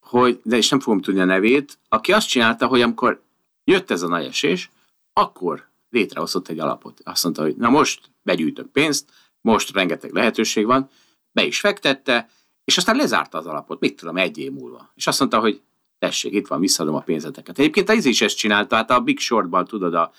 hogy, 0.00 0.40
de 0.42 0.56
is 0.56 0.68
nem 0.68 0.80
fogom 0.80 1.00
tudni 1.00 1.20
a 1.20 1.24
nevét, 1.24 1.78
aki 1.88 2.12
azt 2.12 2.28
csinálta, 2.28 2.66
hogy 2.66 2.80
amikor 2.80 3.22
jött 3.64 3.90
ez 3.90 4.02
a 4.02 4.08
nagy 4.08 4.24
esés, 4.24 4.70
akkor 5.12 5.68
létrehozott 5.90 6.48
egy 6.48 6.58
alapot. 6.58 7.00
Azt 7.04 7.22
mondta, 7.22 7.42
hogy 7.42 7.56
na 7.56 7.68
most 7.68 8.00
begyűjtök 8.22 8.66
pénzt, 8.66 9.08
most 9.40 9.72
rengeteg 9.72 10.12
lehetőség 10.12 10.66
van, 10.66 10.88
be 11.32 11.44
is 11.44 11.60
fektette, 11.60 12.28
és 12.64 12.76
aztán 12.76 12.96
lezárta 12.96 13.38
az 13.38 13.46
alapot, 13.46 13.80
mit 13.80 13.96
tudom, 13.96 14.16
egy 14.16 14.38
év 14.38 14.52
múlva. 14.52 14.92
És 14.94 15.06
azt 15.06 15.18
mondta, 15.18 15.38
hogy 15.40 15.60
tessék, 16.00 16.32
itt 16.32 16.46
van, 16.46 16.60
visszadom 16.60 16.94
a 16.94 17.00
pénzeteket. 17.00 17.58
Egyébként 17.58 17.88
az 17.88 18.04
is 18.04 18.20
ezt 18.20 18.36
csinálta, 18.36 18.76
hát 18.76 18.90
a 18.90 19.00
Big 19.00 19.18
Shortban 19.18 19.64
tudod, 19.64 19.94
a, 19.94 20.12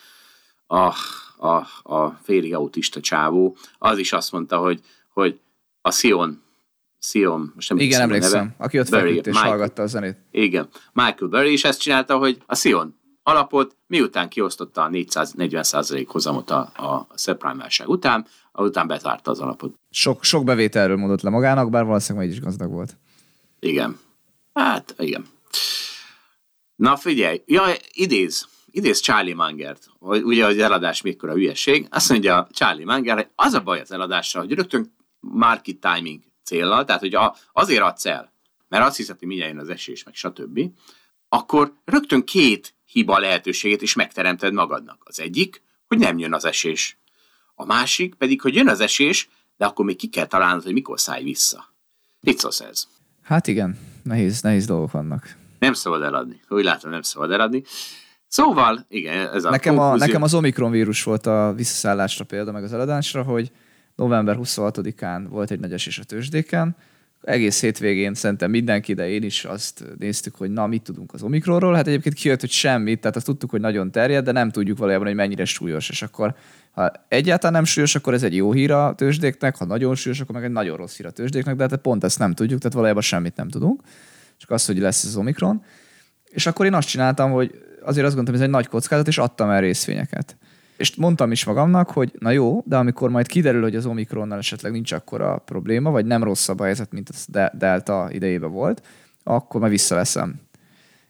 a, 0.67 0.93
a, 1.37 1.67
a 1.93 2.19
félig 2.23 2.53
autista 2.55 2.99
csávó, 2.99 3.55
az 3.77 3.97
is 3.97 4.13
azt 4.13 4.31
mondta, 4.31 4.57
hogy 4.57 4.81
hogy 5.13 5.39
a 5.81 5.91
Sion, 5.91 6.41
Sion, 6.99 7.51
most 7.55 7.69
nem 7.69 7.77
Igen, 7.77 8.01
emlékszem, 8.01 8.43
neve, 8.43 8.55
aki 8.57 8.79
ott 8.79 8.89
Barry, 8.89 9.07
feküdt 9.07 9.27
és 9.27 9.33
Michael, 9.33 9.51
hallgatta 9.51 9.81
a 9.81 9.87
zenét. 9.87 10.17
Igen, 10.31 10.67
Michael 10.93 11.29
Burry 11.29 11.51
is 11.51 11.63
ezt 11.63 11.81
csinálta, 11.81 12.17
hogy 12.17 12.37
a 12.45 12.55
Sion 12.55 12.99
alapot, 13.23 13.75
miután 13.87 14.29
kiosztotta 14.29 14.83
a 14.83 14.89
440% 14.89 16.05
hozamot 16.07 16.49
a, 16.49 16.59
a 16.59 17.07
subprime 17.15 17.55
válság 17.55 17.89
után, 17.89 18.25
után 18.53 18.87
betárta 18.87 19.31
az 19.31 19.39
alapot. 19.39 19.75
Sok, 19.89 20.23
sok 20.23 20.43
bevételről 20.43 20.97
mondott 20.97 21.21
le 21.21 21.29
magának, 21.29 21.69
bár 21.69 21.85
valószínűleg 21.85 22.27
meg 22.27 22.37
is 22.37 22.43
gazdag 22.43 22.71
volt. 22.71 22.97
Igen. 23.59 23.99
Hát, 24.53 24.95
igen. 24.97 25.25
Na 26.75 26.97
figyelj, 26.97 27.41
ja, 27.45 27.63
idéz, 27.91 28.47
idéz 28.65 28.99
Charlie 28.99 29.33
Mangert, 29.33 29.87
ugye 29.99 30.45
az 30.45 30.57
eladás 30.57 31.03
a 31.03 31.31
hülyeség, 31.31 31.87
azt 31.89 32.09
mondja 32.09 32.47
Charlie 32.51 32.85
Manger, 32.85 33.15
hogy 33.15 33.27
az 33.35 33.53
a 33.53 33.61
baj 33.61 33.79
az 33.79 33.91
eladással, 33.91 34.41
hogy 34.41 34.53
rögtön 34.53 34.93
market 35.19 35.77
timing 35.77 36.21
célnal, 36.43 36.85
tehát 36.85 37.01
hogy 37.01 37.17
azért 37.51 37.81
adsz 37.81 38.05
el, 38.05 38.33
mert 38.67 38.85
azt 38.85 38.97
hiszed, 38.97 39.19
hogy 39.19 39.27
mindjárt 39.27 39.51
jön 39.51 39.61
az 39.61 39.69
esés, 39.69 40.03
meg 40.03 40.15
stb., 40.15 40.59
akkor 41.29 41.73
rögtön 41.85 42.23
két 42.23 42.73
hiba 42.85 43.19
lehetőséget 43.19 43.81
is 43.81 43.93
megteremted 43.93 44.53
magadnak. 44.53 45.01
Az 45.05 45.19
egyik, 45.19 45.61
hogy 45.87 45.97
nem 45.97 46.17
jön 46.17 46.33
az 46.33 46.45
esés. 46.45 46.97
A 47.55 47.65
másik 47.65 48.15
pedig, 48.15 48.41
hogy 48.41 48.55
jön 48.55 48.67
az 48.67 48.79
esés, 48.79 49.29
de 49.57 49.65
akkor 49.65 49.85
még 49.85 49.95
ki 49.95 50.07
kell 50.07 50.25
találnod, 50.25 50.63
hogy 50.63 50.73
mikor 50.73 50.99
szállj 50.99 51.23
vissza. 51.23 51.73
Mit 52.19 52.39
szólsz 52.39 52.59
ez? 52.59 52.87
Hát 53.21 53.47
igen, 53.47 53.79
nehéz, 54.03 54.41
nehéz 54.41 54.65
dolgok 54.65 54.91
vannak. 54.91 55.35
Nem 55.61 55.73
szabad 55.73 56.01
eladni. 56.01 56.39
Úgy 56.49 56.63
látom, 56.63 56.91
nem 56.91 57.01
szabad 57.01 57.31
eladni. 57.31 57.63
Szóval, 58.27 58.85
igen, 58.89 59.33
ez 59.33 59.43
a 59.43 59.49
Nekem, 59.49 59.79
a, 59.79 59.95
nekem 59.95 60.21
az 60.21 60.33
Omikron 60.33 60.71
vírus 60.71 61.03
volt 61.03 61.25
a 61.25 61.53
visszaszállásra 61.55 62.23
példa, 62.23 62.51
meg 62.51 62.63
az 62.63 62.73
eladásra, 62.73 63.23
hogy 63.23 63.51
november 63.95 64.37
26-án 64.39 65.25
volt 65.29 65.51
egy 65.51 65.59
nagy 65.59 65.73
esés 65.73 65.99
a 65.99 66.03
tőzsdéken, 66.03 66.75
egész 67.21 67.61
hétvégén 67.61 68.13
szerintem 68.13 68.49
mindenki, 68.49 68.93
de 68.93 69.09
én 69.09 69.23
is 69.23 69.45
azt 69.45 69.83
néztük, 69.97 70.35
hogy 70.35 70.51
na, 70.51 70.67
mit 70.67 70.81
tudunk 70.81 71.13
az 71.13 71.23
Omikronról. 71.23 71.73
Hát 71.73 71.87
egyébként 71.87 72.15
kijött, 72.15 72.39
hogy 72.39 72.51
semmit, 72.51 73.01
tehát 73.01 73.15
azt 73.15 73.25
tudtuk, 73.25 73.49
hogy 73.49 73.61
nagyon 73.61 73.91
terjed, 73.91 74.25
de 74.25 74.31
nem 74.31 74.49
tudjuk 74.49 74.77
valójában, 74.77 75.07
hogy 75.07 75.15
mennyire 75.15 75.45
súlyos. 75.45 75.89
És 75.89 76.01
akkor, 76.01 76.35
ha 76.71 76.91
egyáltalán 77.07 77.53
nem 77.53 77.63
súlyos, 77.63 77.95
akkor 77.95 78.13
ez 78.13 78.23
egy 78.23 78.35
jó 78.35 78.51
hír 78.51 78.71
a 78.71 78.93
tőzsdéknek, 78.95 79.57
ha 79.57 79.65
nagyon 79.65 79.95
súlyos, 79.95 80.19
akkor 80.19 80.35
meg 80.35 80.43
egy 80.43 80.51
nagyon 80.51 80.77
rossz 80.77 80.97
hír 80.97 81.05
a 81.05 81.11
tőzsdéknek, 81.11 81.55
de 81.55 81.67
hát 81.69 81.81
pont 81.81 82.03
ezt 82.03 82.19
nem 82.19 82.33
tudjuk, 82.33 82.59
tehát 82.59 82.75
valójában 82.75 83.01
semmit 83.01 83.35
nem 83.35 83.49
tudunk. 83.49 83.81
Csak 84.41 84.49
az, 84.49 84.65
hogy 84.65 84.77
lesz 84.77 85.03
az 85.03 85.15
Omikron. 85.15 85.63
És 86.23 86.45
akkor 86.45 86.65
én 86.65 86.73
azt 86.73 86.87
csináltam, 86.87 87.31
hogy 87.31 87.51
azért 87.81 88.05
azt 88.05 88.15
gondoltam, 88.15 88.25
hogy 88.25 88.35
ez 88.35 88.41
egy 88.41 88.49
nagy 88.49 88.67
kockázat, 88.67 89.07
és 89.07 89.17
adtam 89.17 89.49
el 89.49 89.61
részvényeket. 89.61 90.37
És 90.77 90.95
mondtam 90.95 91.31
is 91.31 91.45
magamnak, 91.45 91.89
hogy 91.89 92.11
na 92.19 92.31
jó, 92.31 92.63
de 92.65 92.77
amikor 92.77 93.09
majd 93.09 93.27
kiderül, 93.27 93.61
hogy 93.61 93.75
az 93.75 93.85
Omikronnal 93.85 94.37
esetleg 94.37 94.71
nincs 94.71 94.91
akkora 94.91 95.37
probléma, 95.37 95.91
vagy 95.91 96.05
nem 96.05 96.23
rosszabb 96.23 96.59
a 96.59 96.63
helyzet, 96.63 96.91
mint 96.91 97.09
az 97.09 97.27
Delta 97.53 98.07
idejében 98.11 98.51
volt, 98.51 98.81
akkor 99.23 99.59
majd 99.59 99.71
visszaveszem. 99.71 100.39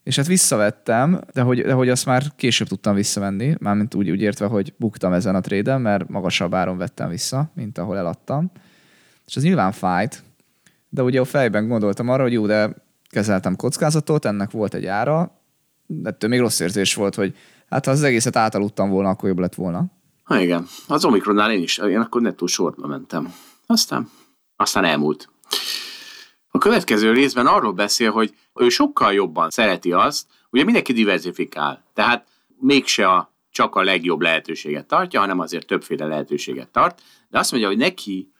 És 0.03 0.15
hát 0.15 0.27
visszavettem, 0.27 1.21
de 1.33 1.41
hogy, 1.41 1.61
de 1.61 1.73
hogy 1.73 1.89
azt 1.89 2.05
már 2.05 2.23
később 2.35 2.67
tudtam 2.67 2.95
visszavenni, 2.95 3.55
mármint 3.59 3.95
úgy, 3.95 4.09
úgy 4.09 4.21
értve, 4.21 4.45
hogy 4.45 4.73
buktam 4.77 5.13
ezen 5.13 5.35
a 5.35 5.41
tréden, 5.41 5.81
mert 5.81 6.09
magasabb 6.09 6.53
áron 6.53 6.77
vettem 6.77 7.09
vissza, 7.09 7.51
mint 7.55 7.77
ahol 7.77 7.97
eladtam. 7.97 8.51
És 9.27 9.35
az 9.35 9.43
nyilván 9.43 9.71
fájt, 9.71 10.23
de 10.89 11.03
ugye 11.03 11.19
a 11.19 11.25
fejben 11.25 11.67
gondoltam 11.67 12.09
arra, 12.09 12.23
hogy 12.23 12.33
jó, 12.33 12.45
de 12.45 12.75
kezeltem 13.11 13.55
kockázatot, 13.55 14.25
ennek 14.25 14.51
volt 14.51 14.73
egy 14.73 14.85
ára, 14.85 15.41
de 15.85 16.09
ettől 16.09 16.29
még 16.29 16.39
rossz 16.39 16.59
érzés 16.59 16.93
volt, 16.93 17.15
hogy 17.15 17.35
hát 17.69 17.85
ha 17.85 17.91
az 17.91 18.03
egészet 18.03 18.35
átaludtam 18.35 18.89
volna, 18.89 19.09
akkor 19.09 19.29
jobb 19.29 19.39
lett 19.39 19.55
volna. 19.55 19.85
Ha 20.23 20.39
igen, 20.39 20.67
az 20.87 21.05
Omikronnál 21.05 21.51
én 21.51 21.61
is, 21.61 21.77
én 21.77 21.99
akkor 21.99 22.21
nettó 22.21 22.45
sorba 22.45 22.87
mentem. 22.87 23.33
Aztán, 23.65 24.09
aztán 24.55 24.83
elmúlt. 24.83 25.29
A 26.51 26.57
következő 26.57 27.13
részben 27.13 27.47
arról 27.47 27.71
beszél, 27.73 28.11
hogy 28.11 28.35
ő 28.55 28.69
sokkal 28.69 29.13
jobban 29.13 29.49
szereti 29.49 29.91
azt, 29.91 30.25
ugye 30.49 30.63
mindenki 30.63 30.93
diversifikál, 30.93 31.83
tehát 31.93 32.27
mégse 32.59 33.07
a, 33.07 33.33
csak 33.49 33.75
a 33.75 33.83
legjobb 33.83 34.21
lehetőséget 34.21 34.87
tartja, 34.87 35.19
hanem 35.19 35.39
azért 35.39 35.67
többféle 35.67 36.05
lehetőséget 36.05 36.69
tart, 36.69 37.01
de 37.29 37.39
azt 37.39 37.51
mondja, 37.51 37.69
hogy 37.69 37.77
neki 37.77 38.31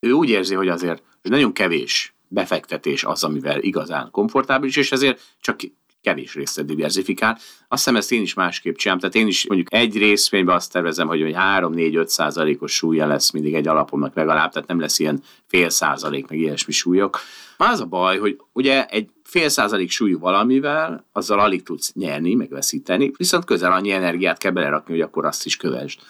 ő 0.00 0.12
úgy 0.12 0.28
érzi, 0.28 0.54
hogy 0.54 0.68
azért 0.68 1.02
hogy 1.22 1.30
nagyon 1.30 1.52
kevés 1.52 2.14
befektetés 2.28 3.04
az, 3.04 3.24
amivel 3.24 3.60
igazán 3.60 4.10
komfortábilis, 4.10 4.76
és 4.76 4.92
ezért 4.92 5.20
csak 5.40 5.56
kevés 6.00 6.34
részt 6.34 6.64
diversifikál. 6.64 7.38
Azt 7.68 7.84
hiszem 7.84 7.96
ezt 7.96 8.12
én 8.12 8.22
is 8.22 8.34
másképp 8.34 8.74
csinálom, 8.74 9.00
tehát 9.00 9.16
én 9.16 9.26
is 9.26 9.46
mondjuk 9.46 9.72
egy 9.72 9.96
részvényben 9.96 10.54
azt 10.54 10.72
tervezem, 10.72 11.06
hogy 11.06 11.20
3-4-5 11.20 12.06
százalékos 12.06 12.74
súlya 12.74 13.06
lesz 13.06 13.30
mindig 13.30 13.54
egy 13.54 13.68
alapomnak 13.68 14.14
legalább, 14.14 14.52
tehát 14.52 14.68
nem 14.68 14.80
lesz 14.80 14.98
ilyen 14.98 15.22
fél 15.46 15.68
százalék, 15.68 16.28
meg 16.28 16.38
ilyesmi 16.38 16.72
súlyok. 16.72 17.20
Az 17.56 17.80
a 17.80 17.84
baj, 17.84 18.18
hogy 18.18 18.40
ugye 18.52 18.86
egy 18.86 19.08
fél 19.24 19.48
százalék 19.48 19.90
súlyú 19.90 20.18
valamivel, 20.18 21.06
azzal 21.12 21.40
alig 21.40 21.62
tudsz 21.62 21.92
nyerni, 21.92 22.34
meg 22.34 22.48
veszíteni, 22.48 23.10
viszont 23.16 23.44
közel 23.44 23.72
annyi 23.72 23.90
energiát 23.90 24.38
kell 24.38 24.52
belerakni, 24.52 24.92
hogy 24.92 25.02
akkor 25.02 25.24
azt 25.24 25.46
is 25.46 25.56
kövesd. 25.56 26.00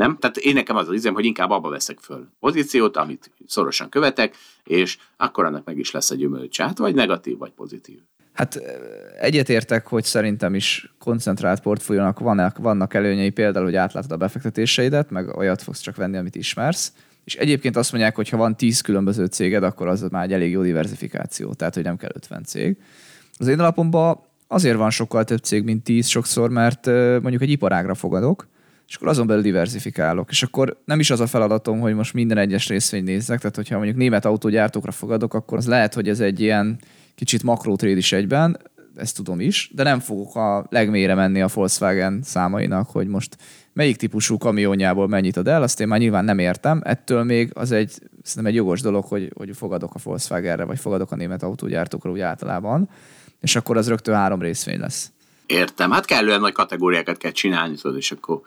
Nem? 0.00 0.16
Tehát 0.18 0.36
én 0.36 0.54
nekem 0.54 0.76
az 0.76 0.88
az 0.88 0.94
izem, 0.94 1.14
hogy 1.14 1.24
inkább 1.24 1.50
abba 1.50 1.68
veszek 1.68 1.98
föl 1.98 2.28
pozíciót, 2.38 2.96
amit 2.96 3.30
szorosan 3.46 3.88
követek, 3.88 4.34
és 4.64 4.98
akkor 5.16 5.44
annak 5.44 5.64
meg 5.64 5.78
is 5.78 5.90
lesz 5.90 6.10
egy 6.10 6.18
gyümölcs, 6.18 6.60
hát 6.60 6.78
vagy 6.78 6.94
negatív, 6.94 7.38
vagy 7.38 7.50
pozitív. 7.50 7.98
Hát 8.32 8.54
egyetértek, 9.20 9.86
hogy 9.86 10.04
szerintem 10.04 10.54
is 10.54 10.94
koncentrált 10.98 11.60
portfóliónak 11.60 12.18
vannak, 12.18 12.58
vannak 12.58 12.94
előnyei, 12.94 13.30
például, 13.30 13.64
hogy 13.64 13.74
átlátod 13.74 14.12
a 14.12 14.16
befektetéseidet, 14.16 15.10
meg 15.10 15.36
olyat 15.36 15.62
fogsz 15.62 15.80
csak 15.80 15.96
venni, 15.96 16.16
amit 16.16 16.36
ismersz. 16.36 16.92
És 17.24 17.36
egyébként 17.36 17.76
azt 17.76 17.92
mondják, 17.92 18.14
hogy 18.16 18.28
ha 18.28 18.36
van 18.36 18.56
10 18.56 18.80
különböző 18.80 19.24
céged, 19.26 19.62
akkor 19.62 19.88
az 19.88 20.06
már 20.10 20.24
egy 20.24 20.32
elég 20.32 20.50
jó 20.50 20.62
diversifikáció, 20.62 21.52
tehát 21.52 21.74
hogy 21.74 21.84
nem 21.84 21.96
kell 21.96 22.10
50 22.14 22.44
cég. 22.44 22.76
Az 23.38 23.46
én 23.46 23.58
alapomban 23.58 24.20
azért 24.46 24.76
van 24.76 24.90
sokkal 24.90 25.24
több 25.24 25.42
cég, 25.42 25.64
mint 25.64 25.84
10 25.84 26.06
sokszor, 26.06 26.50
mert 26.50 26.86
mondjuk 27.20 27.42
egy 27.42 27.50
iparágra 27.50 27.94
fogadok, 27.94 28.48
és 28.90 28.96
akkor 28.96 29.08
azon 29.08 29.26
belül 29.26 29.42
diversifikálok. 29.42 30.30
És 30.30 30.42
akkor 30.42 30.80
nem 30.84 31.00
is 31.00 31.10
az 31.10 31.20
a 31.20 31.26
feladatom, 31.26 31.80
hogy 31.80 31.94
most 31.94 32.14
minden 32.14 32.38
egyes 32.38 32.68
részvényt 32.68 33.06
nézzek, 33.06 33.38
tehát 33.38 33.56
hogyha 33.56 33.76
mondjuk 33.76 33.96
német 33.96 34.24
autógyártókra 34.24 34.90
fogadok, 34.90 35.34
akkor 35.34 35.58
az 35.58 35.66
lehet, 35.66 35.94
hogy 35.94 36.08
ez 36.08 36.20
egy 36.20 36.40
ilyen 36.40 36.78
kicsit 37.14 37.42
makrótréd 37.42 37.96
is 37.96 38.12
egyben, 38.12 38.60
ezt 38.96 39.16
tudom 39.16 39.40
is, 39.40 39.70
de 39.74 39.82
nem 39.82 40.00
fogok 40.00 40.36
a 40.36 40.66
legmélyre 40.70 41.14
menni 41.14 41.40
a 41.40 41.48
Volkswagen 41.54 42.20
számainak, 42.22 42.90
hogy 42.90 43.06
most 43.06 43.36
melyik 43.72 43.96
típusú 43.96 44.38
kamionjából 44.38 45.08
mennyit 45.08 45.36
ad 45.36 45.48
el, 45.48 45.62
azt 45.62 45.80
én 45.80 45.88
már 45.88 45.98
nyilván 45.98 46.24
nem 46.24 46.38
értem. 46.38 46.80
Ettől 46.84 47.22
még 47.22 47.50
az 47.54 47.72
egy, 47.72 47.90
szerintem 48.22 48.52
egy 48.52 48.54
jogos 48.54 48.80
dolog, 48.80 49.04
hogy, 49.04 49.32
hogy 49.34 49.56
fogadok 49.56 49.94
a 49.94 49.98
Volkswagenre, 50.02 50.64
vagy 50.64 50.78
fogadok 50.78 51.12
a 51.12 51.16
német 51.16 51.42
autógyártókra 51.42 52.10
úgy 52.10 52.20
általában, 52.20 52.88
és 53.40 53.56
akkor 53.56 53.76
az 53.76 53.88
rögtön 53.88 54.14
három 54.14 54.40
részvény 54.40 54.78
lesz. 54.78 55.10
Értem, 55.46 55.90
hát 55.90 56.04
kellően 56.04 56.40
nagy 56.40 56.52
kategóriákat 56.52 57.16
kell 57.16 57.30
csinálni, 57.30 57.76
tudod, 57.76 57.96
és 57.96 58.12
akkor 58.12 58.40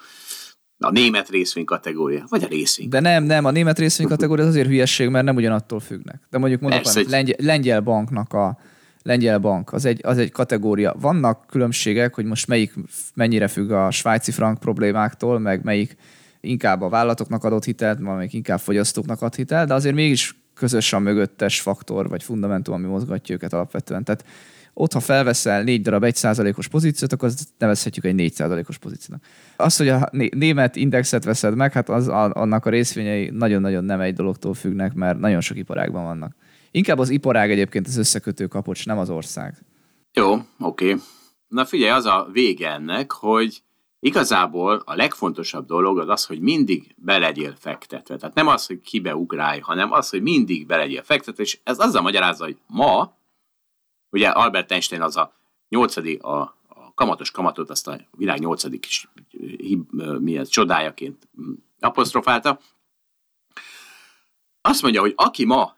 a 0.83 0.91
német 0.91 1.29
részvény 1.29 1.65
kategória, 1.65 2.25
vagy 2.29 2.43
a 2.43 2.47
részvény. 2.47 2.89
De 2.89 2.99
nem, 2.99 3.23
nem, 3.23 3.45
a 3.45 3.51
német 3.51 3.79
részvény 3.79 4.07
kategória 4.07 4.43
az 4.43 4.49
azért 4.49 4.67
hülyesség, 4.67 5.09
mert 5.09 5.25
nem 5.25 5.35
ugyanattól 5.35 5.79
függnek. 5.79 6.21
De 6.29 6.37
mondjuk 6.37 6.61
mondok, 6.61 6.81
Persze, 6.81 6.99
hogy... 6.99 7.09
lengyel, 7.09 7.35
lengyel 7.39 7.81
banknak 7.81 8.33
a 8.33 8.57
lengyel 9.03 9.37
bank, 9.37 9.73
az 9.73 9.85
egy, 9.85 9.99
az 10.03 10.17
egy 10.17 10.31
kategória. 10.31 10.95
Vannak 10.99 11.45
különbségek, 11.47 12.15
hogy 12.15 12.25
most 12.25 12.47
melyik 12.47 12.73
mennyire 13.13 13.47
függ 13.47 13.71
a 13.71 13.91
svájci 13.91 14.31
frank 14.31 14.59
problémáktól, 14.59 15.39
meg 15.39 15.63
melyik 15.63 15.95
inkább 16.41 16.81
a 16.81 16.89
vállalatoknak 16.89 17.43
adott 17.43 17.63
hitelt, 17.63 17.99
melyik 17.99 18.33
inkább 18.33 18.59
fogyasztóknak 18.59 19.21
ad 19.21 19.35
hitelt, 19.35 19.67
de 19.67 19.73
azért 19.73 19.95
mégis 19.95 20.35
közös 20.53 20.93
a 20.93 20.99
mögöttes 20.99 21.61
faktor, 21.61 22.09
vagy 22.09 22.23
fundamentum, 22.23 22.73
ami 22.73 22.87
mozgatja 22.87 23.35
őket 23.35 23.53
alapvetően. 23.53 24.03
Tehát 24.03 24.25
ott, 24.73 24.93
ha 24.93 24.99
felveszel 24.99 25.63
négy 25.63 25.81
darab 25.81 26.03
egy 26.03 26.15
százalékos 26.15 26.67
pozíciót, 26.67 27.13
akkor 27.13 27.27
azt 27.27 27.47
nevezhetjük 27.57 28.05
egy 28.05 28.15
négy 28.15 28.33
százalékos 28.33 28.77
pozíciónak. 28.77 29.25
Az, 29.57 29.77
hogy 29.77 29.87
a 29.87 30.09
német 30.11 30.75
indexet 30.75 31.23
veszed 31.23 31.55
meg, 31.55 31.71
hát 31.71 31.89
az, 31.89 32.07
annak 32.07 32.65
a 32.65 32.69
részvényei 32.69 33.29
nagyon-nagyon 33.29 33.83
nem 33.83 33.99
egy 33.99 34.13
dologtól 34.13 34.53
függnek, 34.53 34.93
mert 34.93 35.19
nagyon 35.19 35.41
sok 35.41 35.57
iparágban 35.57 36.03
vannak. 36.03 36.35
Inkább 36.71 36.99
az 36.99 37.09
iparág 37.09 37.51
egyébként 37.51 37.87
az 37.87 37.97
összekötő 37.97 38.47
kapocs, 38.47 38.85
nem 38.85 38.97
az 38.97 39.09
ország. 39.09 39.65
Jó, 40.13 40.35
oké. 40.59 40.95
Na 41.47 41.65
figyelj, 41.65 41.91
az 41.91 42.05
a 42.05 42.27
vége 42.31 42.71
ennek, 42.71 43.11
hogy 43.11 43.63
igazából 43.99 44.81
a 44.85 44.95
legfontosabb 44.95 45.65
dolog 45.65 45.99
az 45.99 46.09
az, 46.09 46.25
hogy 46.25 46.39
mindig 46.39 46.95
belegyél 46.97 47.55
fektetve. 47.59 48.15
Tehát 48.15 48.35
nem 48.35 48.47
az, 48.47 48.65
hogy 48.65 48.81
kibe 48.81 49.15
ugrálj, 49.15 49.59
hanem 49.59 49.91
az, 49.91 50.09
hogy 50.09 50.21
mindig 50.21 50.65
belegyél 50.65 51.03
fektetve, 51.03 51.43
és 51.43 51.59
ez 51.63 51.79
azzal 51.79 52.01
magyarázza, 52.01 52.43
hogy 52.43 52.57
ma 52.67 53.17
Ugye 54.13 54.29
Albert 54.29 54.71
Einstein 54.71 55.01
az 55.01 55.17
a 55.17 55.33
nyolcadik, 55.69 56.23
a, 56.23 56.41
a 56.67 56.93
kamatos 56.93 57.31
kamatot, 57.31 57.69
azt 57.69 57.87
a 57.87 57.99
világ 58.11 58.39
nyolcadik 58.39 58.87
mi 60.19 60.37
ez, 60.37 60.49
csodájaként 60.49 61.27
apostrofálta. 61.79 62.59
Azt 64.61 64.81
mondja, 64.81 65.01
hogy 65.01 65.13
aki 65.15 65.45
ma 65.45 65.75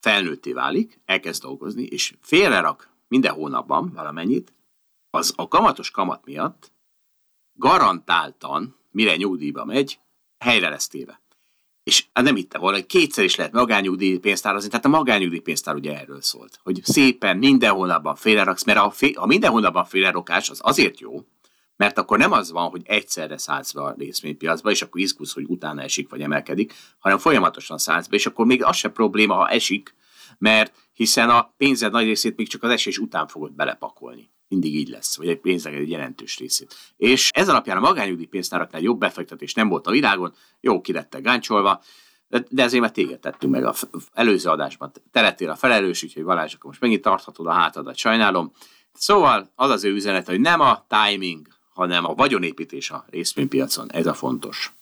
felnőtté 0.00 0.52
válik, 0.52 1.00
elkezd 1.04 1.42
dolgozni, 1.42 1.82
és 1.82 2.14
félrerak 2.20 2.90
minden 3.08 3.32
hónapban 3.32 3.92
valamennyit, 3.92 4.54
az 5.10 5.32
a 5.36 5.48
kamatos 5.48 5.90
kamat 5.90 6.24
miatt 6.24 6.72
garantáltan, 7.52 8.76
mire 8.90 9.16
nyugdíjba 9.16 9.64
megy, 9.64 10.00
helyre 10.38 10.68
lesz 10.68 10.88
téve 10.88 11.19
és 11.90 12.06
hát 12.12 12.24
nem 12.24 12.34
hitte 12.34 12.58
volna, 12.58 12.76
hogy 12.76 12.86
kétszer 12.86 13.24
is 13.24 13.36
lehet 13.36 13.52
magányugdíj 13.52 14.18
pénztározni, 14.18 14.68
tehát 14.68 14.84
a 14.84 14.88
magányugdíj 14.88 15.38
pénztár 15.38 15.74
ugye 15.74 15.98
erről 15.98 16.22
szólt, 16.22 16.58
hogy 16.62 16.80
szépen 16.84 17.36
minden 17.36 17.70
hónapban 17.70 18.14
félreraksz, 18.14 18.64
mert 18.64 18.78
a, 18.78 18.90
fél, 18.90 19.12
a 19.14 19.26
minden 19.26 19.50
hónapban 19.50 19.84
félrerakás 19.84 20.50
az 20.50 20.58
azért 20.62 21.00
jó, 21.00 21.20
mert 21.76 21.98
akkor 21.98 22.18
nem 22.18 22.32
az 22.32 22.50
van, 22.50 22.70
hogy 22.70 22.82
egyszerre 22.84 23.38
szállsz 23.38 23.72
be 23.72 23.82
a 23.82 23.94
részvénypiacba, 23.98 24.70
és 24.70 24.82
akkor 24.82 25.00
izgulsz, 25.00 25.34
hogy 25.34 25.44
utána 25.46 25.82
esik 25.82 26.08
vagy 26.08 26.20
emelkedik, 26.20 26.74
hanem 26.98 27.18
folyamatosan 27.18 27.78
szállsz 27.78 28.06
be, 28.06 28.16
és 28.16 28.26
akkor 28.26 28.46
még 28.46 28.64
az 28.64 28.76
se 28.76 28.88
probléma, 28.88 29.34
ha 29.34 29.48
esik, 29.48 29.94
mert 30.38 30.72
hiszen 30.92 31.30
a 31.30 31.54
pénzed 31.56 31.92
nagy 31.92 32.04
részét 32.04 32.36
még 32.36 32.48
csak 32.48 32.62
az 32.62 32.70
esés 32.70 32.98
után 32.98 33.26
fogod 33.26 33.52
belepakolni 33.52 34.30
mindig 34.50 34.74
így 34.74 34.88
lesz, 34.88 35.16
vagy 35.16 35.28
egy 35.28 35.40
pénznek 35.40 35.74
egy 35.74 35.90
jelentős 35.90 36.38
részét. 36.38 36.74
És 36.96 37.30
ez 37.32 37.48
alapján 37.48 37.76
a 37.76 37.80
magányugdíj 37.80 38.26
pénztáraknál 38.26 38.82
jobb 38.82 38.98
befektetés 38.98 39.54
nem 39.54 39.68
volt 39.68 39.86
a 39.86 39.90
világon, 39.90 40.34
jó 40.60 40.80
ki 40.80 40.94
gáncsolva, 41.22 41.82
de 42.48 42.62
ezért 42.62 42.82
mert 42.82 42.94
téged 42.94 43.20
tettünk 43.20 43.52
meg 43.52 43.64
a 43.64 43.74
előző 44.12 44.48
adásban. 44.48 44.92
Te 45.10 45.20
lettél 45.20 45.50
a 45.50 45.56
felelős, 45.56 46.02
úgyhogy 46.02 46.24
Balázs, 46.24 46.54
akkor 46.54 46.66
most 46.66 46.80
megint 46.80 47.02
tarthatod 47.02 47.46
a 47.46 47.52
hátadat, 47.52 47.96
sajnálom. 47.96 48.52
Szóval 48.92 49.52
az 49.54 49.70
az 49.70 49.84
ő 49.84 49.92
üzenet, 49.92 50.26
hogy 50.26 50.40
nem 50.40 50.60
a 50.60 50.86
timing, 50.88 51.46
hanem 51.72 52.04
a 52.04 52.14
vagyonépítés 52.14 52.90
a 52.90 53.04
részvénypiacon. 53.10 53.92
Ez 53.92 54.06
a 54.06 54.14
fontos. 54.14 54.72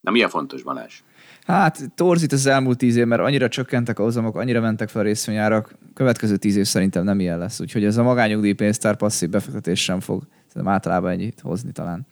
Na 0.00 0.10
mi 0.10 0.22
a 0.22 0.28
fontos, 0.28 0.62
Balázs? 0.62 1.02
Hát 1.46 1.92
torzít 1.94 2.32
az 2.32 2.46
elmúlt 2.46 2.78
tíz 2.78 2.96
év, 2.96 3.06
mert 3.06 3.22
annyira 3.22 3.48
csökkentek 3.48 3.98
a 3.98 4.02
hozamok, 4.02 4.36
annyira 4.36 4.60
mentek 4.60 4.88
fel 4.88 5.00
a 5.00 5.04
részvényárak, 5.04 5.74
következő 5.94 6.36
tíz 6.36 6.56
év 6.56 6.66
szerintem 6.66 7.04
nem 7.04 7.20
ilyen 7.20 7.38
lesz. 7.38 7.60
Úgyhogy 7.60 7.84
ez 7.84 7.96
a 7.96 8.02
magányugdíj 8.02 8.52
pénztár 8.52 8.96
passzív 8.96 9.28
befektetés 9.28 9.82
sem 9.82 10.00
fog 10.00 10.22
szerintem 10.46 10.72
általában 10.72 11.10
ennyit 11.10 11.40
hozni 11.40 11.72
talán. 11.72 12.06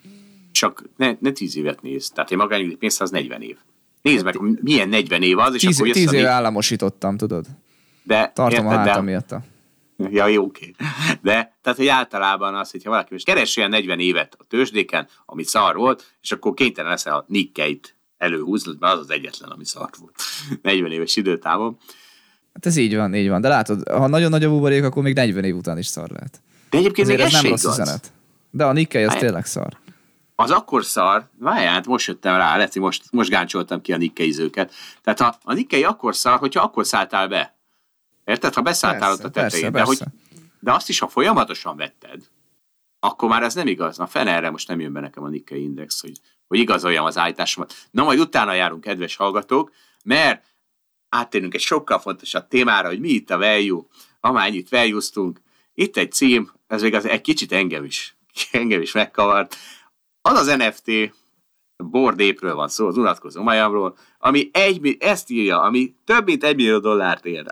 Csak 0.52 0.84
ne, 0.96 1.12
ne 1.20 1.30
tíz 1.30 1.56
évet 1.56 1.82
néz. 1.82 2.08
Tehát 2.08 2.30
egy 2.30 2.36
magányugdíj 2.36 2.76
pénztár 2.76 3.06
az 3.06 3.10
40 3.10 3.42
év. 3.42 3.56
Nézd 4.02 4.24
meg, 4.24 4.38
milyen 4.62 4.88
40 4.88 5.22
év 5.22 5.38
az, 5.38 5.54
és 5.54 5.60
tíz, 5.60 5.80
akkor 5.80 5.92
tíz 5.92 6.12
év 6.12 6.26
államosítottam, 6.26 7.16
tudod. 7.16 7.46
De, 8.02 8.30
Tartom 8.34 8.64
érted, 8.64 8.78
a 8.78 8.80
hátam 8.80 9.04
de... 9.04 9.10
miatt. 9.10 9.34
Ja, 10.10 10.26
jó, 10.26 10.44
oké. 10.44 10.74
De, 11.22 11.58
tehát, 11.62 11.78
hogy 11.78 11.86
általában 11.86 12.54
az, 12.54 12.70
hogyha 12.70 12.90
valaki 12.90 13.08
most 13.12 13.24
keres 13.24 13.56
olyan 13.56 13.70
40 13.70 14.00
évet 14.00 14.36
a 14.38 14.44
tőzsdéken, 14.48 15.08
ami 15.26 15.44
szar 15.44 15.76
volt, 15.76 16.14
és 16.20 16.32
akkor 16.32 16.54
kénytelen 16.54 16.90
lesz 16.90 17.06
a 17.06 17.24
nikkeit 17.28 17.96
előhúzni, 18.20 18.72
mert 18.78 18.94
az 18.94 19.00
az 19.00 19.10
egyetlen, 19.10 19.50
ami 19.50 19.64
szar 19.64 19.90
volt 19.98 20.22
40 20.62 20.92
éves 20.92 21.16
időtávon. 21.16 21.78
Hát 22.52 22.66
ez 22.66 22.76
így 22.76 22.96
van, 22.96 23.14
így 23.14 23.28
van. 23.28 23.40
De 23.40 23.48
látod, 23.48 23.88
ha 23.88 24.06
nagyon 24.06 24.30
nagy 24.30 24.44
a 24.44 24.48
buborék, 24.48 24.84
akkor 24.84 25.02
még 25.02 25.14
40 25.14 25.44
év 25.44 25.56
után 25.56 25.78
is 25.78 25.86
szar 25.86 26.10
lehet. 26.10 26.40
De 26.70 26.78
egyébként 26.78 27.08
még 27.08 27.20
ez 27.20 27.32
nem 27.32 27.46
rossz 27.46 27.64
üzenet. 27.64 28.12
De 28.50 28.64
a 28.64 28.72
Nikkei 28.72 29.02
az 29.02 29.14
tényleg 29.14 29.46
szar. 29.46 29.78
Az 30.34 30.50
akkor 30.50 30.84
szar, 30.84 31.28
várjál, 31.38 31.72
hát 31.72 31.86
most 31.86 32.06
jöttem 32.06 32.36
rá, 32.36 32.56
lehet, 32.56 32.72
hogy 32.72 32.82
most, 32.82 33.04
most 33.10 33.30
gáncsoltam 33.30 33.80
ki 33.80 33.92
a 33.92 33.96
nikkeizőket. 33.96 34.72
Tehát 35.02 35.20
ha 35.20 35.38
a 35.42 35.52
nikkei 35.52 35.84
akkor 35.84 36.16
szar, 36.16 36.38
hogyha 36.38 36.62
akkor 36.62 36.86
szálltál 36.86 37.28
be. 37.28 37.54
Érted? 38.24 38.54
Ha 38.54 38.62
beszálltál 38.62 39.08
persze, 39.08 39.24
ott 39.24 39.36
a 39.36 39.40
tetején. 39.40 39.72
De, 39.72 39.82
hogy, 39.82 39.98
de 40.60 40.72
azt 40.72 40.88
is, 40.88 40.98
ha 40.98 41.08
folyamatosan 41.08 41.76
vetted, 41.76 42.22
akkor 43.00 43.28
már 43.28 43.42
ez 43.42 43.54
nem 43.54 43.66
igaz. 43.66 43.96
Na, 43.98 44.06
fene 44.06 44.30
erre 44.30 44.50
most 44.50 44.68
nem 44.68 44.80
jön 44.80 44.92
be 44.92 45.00
nekem 45.00 45.22
a 45.22 45.28
Nikkei 45.28 45.62
Index, 45.62 46.00
hogy, 46.00 46.20
hogy 46.50 46.58
igazoljam 46.58 47.04
az 47.04 47.18
állításomat. 47.18 47.74
Na, 47.90 48.04
majd 48.04 48.18
utána 48.18 48.52
járunk, 48.52 48.80
kedves 48.80 49.16
hallgatók, 49.16 49.72
mert 50.04 50.44
áttérünk 51.08 51.54
egy 51.54 51.60
sokkal 51.60 51.98
fontosabb 51.98 52.48
témára, 52.48 52.88
hogy 52.88 53.00
mi 53.00 53.08
itt 53.08 53.30
a 53.30 53.38
value, 53.38 53.82
amányit 54.20 54.68
value 54.68 55.00
Itt 55.74 55.96
egy 55.96 56.12
cím, 56.12 56.52
ez 56.66 56.82
még 56.82 56.94
az 56.94 57.06
egy 57.06 57.20
kicsit 57.20 57.52
engem 57.52 57.84
is, 57.84 58.16
engem 58.52 58.80
is 58.80 58.92
megkavart. 58.92 59.56
Az 60.22 60.38
az 60.38 60.56
NFT, 60.56 61.14
bordépről 61.76 62.54
van 62.54 62.68
szó, 62.68 62.86
az 62.86 62.96
unatkozó 62.96 63.42
majamról, 63.42 63.96
ami 64.18 64.50
egy, 64.52 64.96
ezt 64.98 65.30
írja, 65.30 65.60
ami 65.60 65.94
több 66.04 66.24
mint 66.24 66.44
egy 66.44 66.56
millió 66.56 66.78
dollárt 66.78 67.26
ér. 67.26 67.44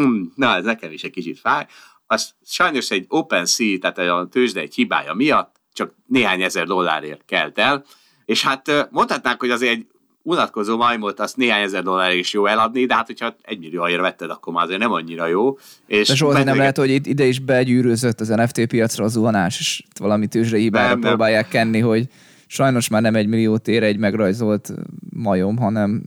Mm, 0.00 0.24
na, 0.34 0.54
ez 0.54 0.64
nekem 0.64 0.92
is 0.92 1.02
egy 1.02 1.10
kicsit 1.10 1.38
fáj. 1.38 1.66
Az 2.06 2.34
sajnos 2.44 2.90
egy 2.90 3.04
OpenSea, 3.08 3.78
tehát 3.78 3.98
a 3.98 4.28
tőzsde 4.30 4.60
egy 4.60 4.74
hibája 4.74 5.14
miatt 5.14 5.56
csak 5.72 5.94
néhány 6.06 6.42
ezer 6.42 6.66
dollárért 6.66 7.24
kelt 7.24 7.58
el, 7.58 7.84
és 8.26 8.44
hát 8.44 8.88
mondhatnánk, 8.90 9.40
hogy 9.40 9.50
azért 9.50 9.72
egy 9.72 9.86
unatkozó 10.22 10.76
majmot 10.76 11.20
azt 11.20 11.36
néhány 11.36 11.62
ezer 11.62 11.82
dollár 11.82 12.16
is 12.16 12.32
jó 12.32 12.46
eladni, 12.46 12.86
de 12.86 12.94
hát 12.94 13.06
hogyha 13.06 13.36
egy 13.42 13.58
millióért 13.58 14.00
vetted, 14.00 14.30
akkor 14.30 14.52
már 14.52 14.64
azért 14.64 14.80
nem 14.80 14.92
annyira 14.92 15.26
jó. 15.26 15.58
És 15.86 16.08
de 16.08 16.14
Zsolti, 16.14 16.42
nem 16.42 16.56
lehet, 16.56 16.76
hogy 16.76 16.90
itt 16.90 17.06
ide 17.06 17.24
is 17.24 17.38
begyűrűzött 17.38 18.20
az 18.20 18.28
NFT 18.28 18.66
piacra 18.66 19.04
a 19.04 19.08
zuhanás, 19.08 19.58
és 19.58 19.82
valami 19.98 20.26
tőzsde 20.26 20.56
hibára 20.56 20.88
nem, 20.88 21.00
próbálják 21.00 21.42
nem. 21.42 21.50
kenni, 21.50 21.80
hogy 21.80 22.08
sajnos 22.46 22.88
már 22.88 23.02
nem 23.02 23.14
egy 23.14 23.26
milliót 23.26 23.68
ér 23.68 23.82
egy 23.82 23.96
megrajzolt 23.96 24.72
majom, 25.10 25.56
hanem 25.56 26.02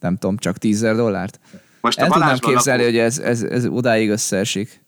nem 0.00 0.16
tudom, 0.16 0.36
csak 0.36 0.58
tízzer 0.58 0.96
dollárt. 0.96 1.40
Most 1.80 1.98
El 1.98 2.08
tudnám 2.08 2.38
képzelni, 2.38 2.82
lakó... 2.82 2.92
hogy 2.92 3.04
ez, 3.04 3.18
ez, 3.18 3.42
ez 3.42 3.66
odáig 3.66 4.10
összeesik 4.10 4.80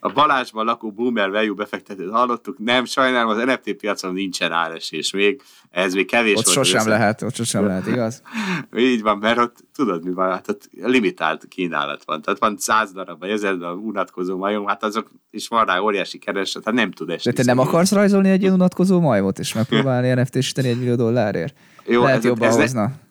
a 0.00 0.12
Balázsban 0.12 0.64
lakó 0.64 0.90
boomer 0.90 1.30
value 1.30 1.54
befektetőt 1.54 2.10
hallottuk, 2.10 2.58
nem, 2.58 2.84
sajnálom, 2.84 3.30
az 3.30 3.44
NFT 3.44 3.72
piacon 3.72 4.12
nincsen 4.12 4.52
áresés 4.52 5.12
még, 5.12 5.42
ez 5.70 5.94
még 5.94 6.06
kevés 6.06 6.36
ott 6.36 6.44
volt. 6.44 6.56
Sosem 6.56 6.88
lehet, 6.88 7.22
ott 7.22 7.34
sosem 7.34 7.66
lehet, 7.66 7.86
igaz? 7.86 8.22
Így 8.76 9.02
van, 9.02 9.18
mert 9.18 9.38
ott 9.38 9.56
tudod 9.74 10.04
mi 10.04 10.12
van, 10.12 10.30
hát 10.30 10.48
ott 10.48 10.70
limitált 10.82 11.48
kínálat 11.48 12.04
van, 12.04 12.22
tehát 12.22 12.40
van 12.40 12.56
száz 12.58 12.92
darab, 12.92 13.18
vagy 13.18 13.30
ezer 13.30 13.56
darab 13.56 13.84
unatkozó 13.84 14.36
majom, 14.36 14.66
hát 14.66 14.82
azok 14.82 15.10
is 15.30 15.48
van 15.48 15.64
rá 15.64 15.78
óriási 15.78 16.18
kereset, 16.18 16.64
hát 16.64 16.74
nem 16.74 16.90
tud 16.90 17.10
esni. 17.10 17.30
De 17.30 17.36
te 17.36 17.44
nem 17.44 17.58
akarsz 17.58 17.92
rajzolni 17.92 18.30
egy 18.30 18.42
ilyen 18.42 18.54
unatkozó 18.54 19.00
majmot, 19.00 19.38
és 19.38 19.52
megpróbálni 19.52 20.20
NFT-síteni 20.20 20.68
egy 20.68 20.78
millió 20.78 20.94
dollárért? 20.94 21.56
Jó, 21.86 22.02
lehet 22.02 22.18
ez, 22.18 22.24
jobban 22.24 22.48
ez 22.48 22.56
hozna. 22.56 22.82
Ne 22.82 23.06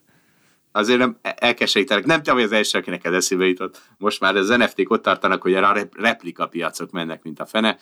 azért 0.78 1.00
nem 1.00 1.18
elkeserítenek. 1.22 2.06
Nem 2.06 2.24
te 2.24 2.34
vagy 2.34 2.44
az 2.44 2.52
első, 2.52 2.78
akinek 2.78 3.06
ez 3.06 3.14
eszébe 3.14 3.46
jutott. 3.46 3.82
Most 3.98 4.20
már 4.20 4.36
az 4.36 4.48
NFT-k 4.48 4.92
ott 4.92 5.04
tartanak, 5.04 5.42
hogy 5.42 5.54
a 5.54 5.88
replika 5.92 6.48
piacok 6.48 6.92
mennek, 6.92 7.24
mint 7.24 7.40
a 7.40 7.46
fene. 7.46 7.78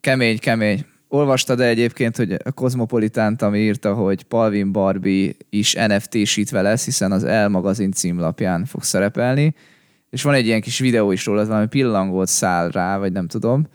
Kemény, 0.00 0.38
kemény. 0.38 0.86
Olvastad-e 1.08 1.64
egyébként, 1.64 2.16
hogy 2.16 2.32
a 2.32 2.52
Cosmopolitánt, 2.52 3.42
ami 3.42 3.58
írta, 3.58 3.94
hogy 3.94 4.22
Palvin 4.22 4.72
Barbie 4.72 5.32
is 5.50 5.74
NFT-sítve 5.74 6.62
lesz, 6.62 6.84
hiszen 6.84 7.12
az 7.12 7.24
El 7.24 7.48
magazin 7.48 7.92
címlapján 7.92 8.64
fog 8.64 8.82
szerepelni, 8.82 9.54
és 10.10 10.22
van 10.22 10.34
egy 10.34 10.46
ilyen 10.46 10.60
kis 10.60 10.78
videó 10.78 11.12
is 11.12 11.26
róla, 11.26 11.46
valami 11.46 11.66
pillangót 11.66 12.28
száll 12.28 12.70
rá, 12.70 12.98
vagy 12.98 13.12
nem 13.12 13.26
tudom, 13.26 13.66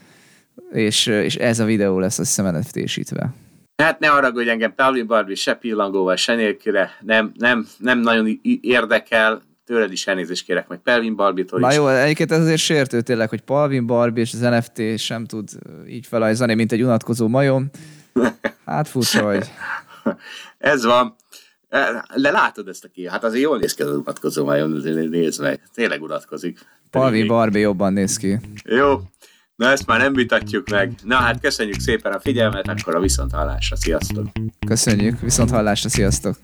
és, 0.71 1.05
és 1.05 1.35
ez 1.35 1.59
a 1.59 1.65
videó 1.65 1.99
lesz 1.99 2.19
azt 2.19 2.35
hiszem 2.35 2.55
NFT-sítve. 2.55 3.33
Hát 3.83 3.99
ne 3.99 4.09
arra, 4.09 4.31
hogy 4.31 4.47
engem 4.47 4.75
Pavlin 4.75 5.07
Barbie 5.07 5.35
se 5.35 5.53
pillangóval, 5.53 6.15
se 6.15 6.35
nélküle 6.35 6.89
nem, 7.01 7.31
nem, 7.35 7.67
nem 7.77 7.99
nagyon 7.99 8.39
érdekel, 8.61 9.41
tőled 9.65 9.91
is 9.91 10.07
elnézést 10.07 10.45
kérek 10.45 10.67
meg 10.67 10.79
Pelvin 10.79 11.15
Barbie-tól 11.15 11.59
Na 11.59 11.69
is. 11.69 11.75
jó, 11.75 11.87
egyébként 11.87 12.31
ez 12.31 12.39
azért 12.39 12.59
sértő 12.59 13.01
tényleg, 13.01 13.29
hogy 13.29 13.41
Palvin 13.41 13.85
Barbie 13.85 14.23
és 14.23 14.33
az 14.33 14.39
NFT 14.39 14.99
sem 14.99 15.25
tud 15.25 15.49
így 15.87 16.05
felajzani, 16.05 16.53
mint 16.53 16.71
egy 16.71 16.83
unatkozó 16.83 17.27
majom. 17.27 17.69
Hát 18.65 18.87
furcsa 18.87 19.23
vagy. 19.23 19.51
ez 20.57 20.85
van. 20.85 21.15
De 22.15 22.31
látod 22.31 22.67
ezt 22.67 22.83
a 22.83 22.87
ki? 22.87 23.07
Hát 23.07 23.23
azért 23.23 23.43
jól 23.43 23.57
néz 23.57 23.73
ki 23.73 23.81
az 23.81 23.91
unatkozó 23.91 24.45
majom, 24.45 24.71
nézd 25.09 25.41
meg. 25.41 25.61
Tényleg 25.73 26.01
unatkozik. 26.01 26.59
Palvin 26.89 27.27
Barbie 27.27 27.61
jobban 27.61 27.93
néz 27.93 28.17
ki. 28.17 28.39
Jó, 28.63 28.99
Na 29.57 29.69
ezt 29.69 29.85
már 29.85 29.99
nem 29.99 30.13
vitatjuk 30.13 30.69
meg. 30.69 30.93
Na 31.03 31.15
hát 31.15 31.39
köszönjük 31.39 31.79
szépen 31.79 32.11
a 32.11 32.19
figyelmet, 32.19 32.67
akkor 32.67 32.95
a 32.95 32.99
viszonthallásra. 32.99 33.75
Sziasztok! 33.75 34.27
Köszönjük, 34.67 35.19
viszonthallásra, 35.19 35.89
sziasztok! 35.89 36.37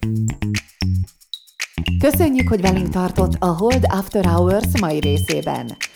Köszönjük, 1.99 2.47
hogy 2.49 2.61
velünk 2.61 2.89
tartott 2.89 3.33
a 3.39 3.45
Hold 3.45 3.83
After 3.87 4.25
Hours 4.25 4.79
mai 4.79 4.99
részében. 4.99 5.77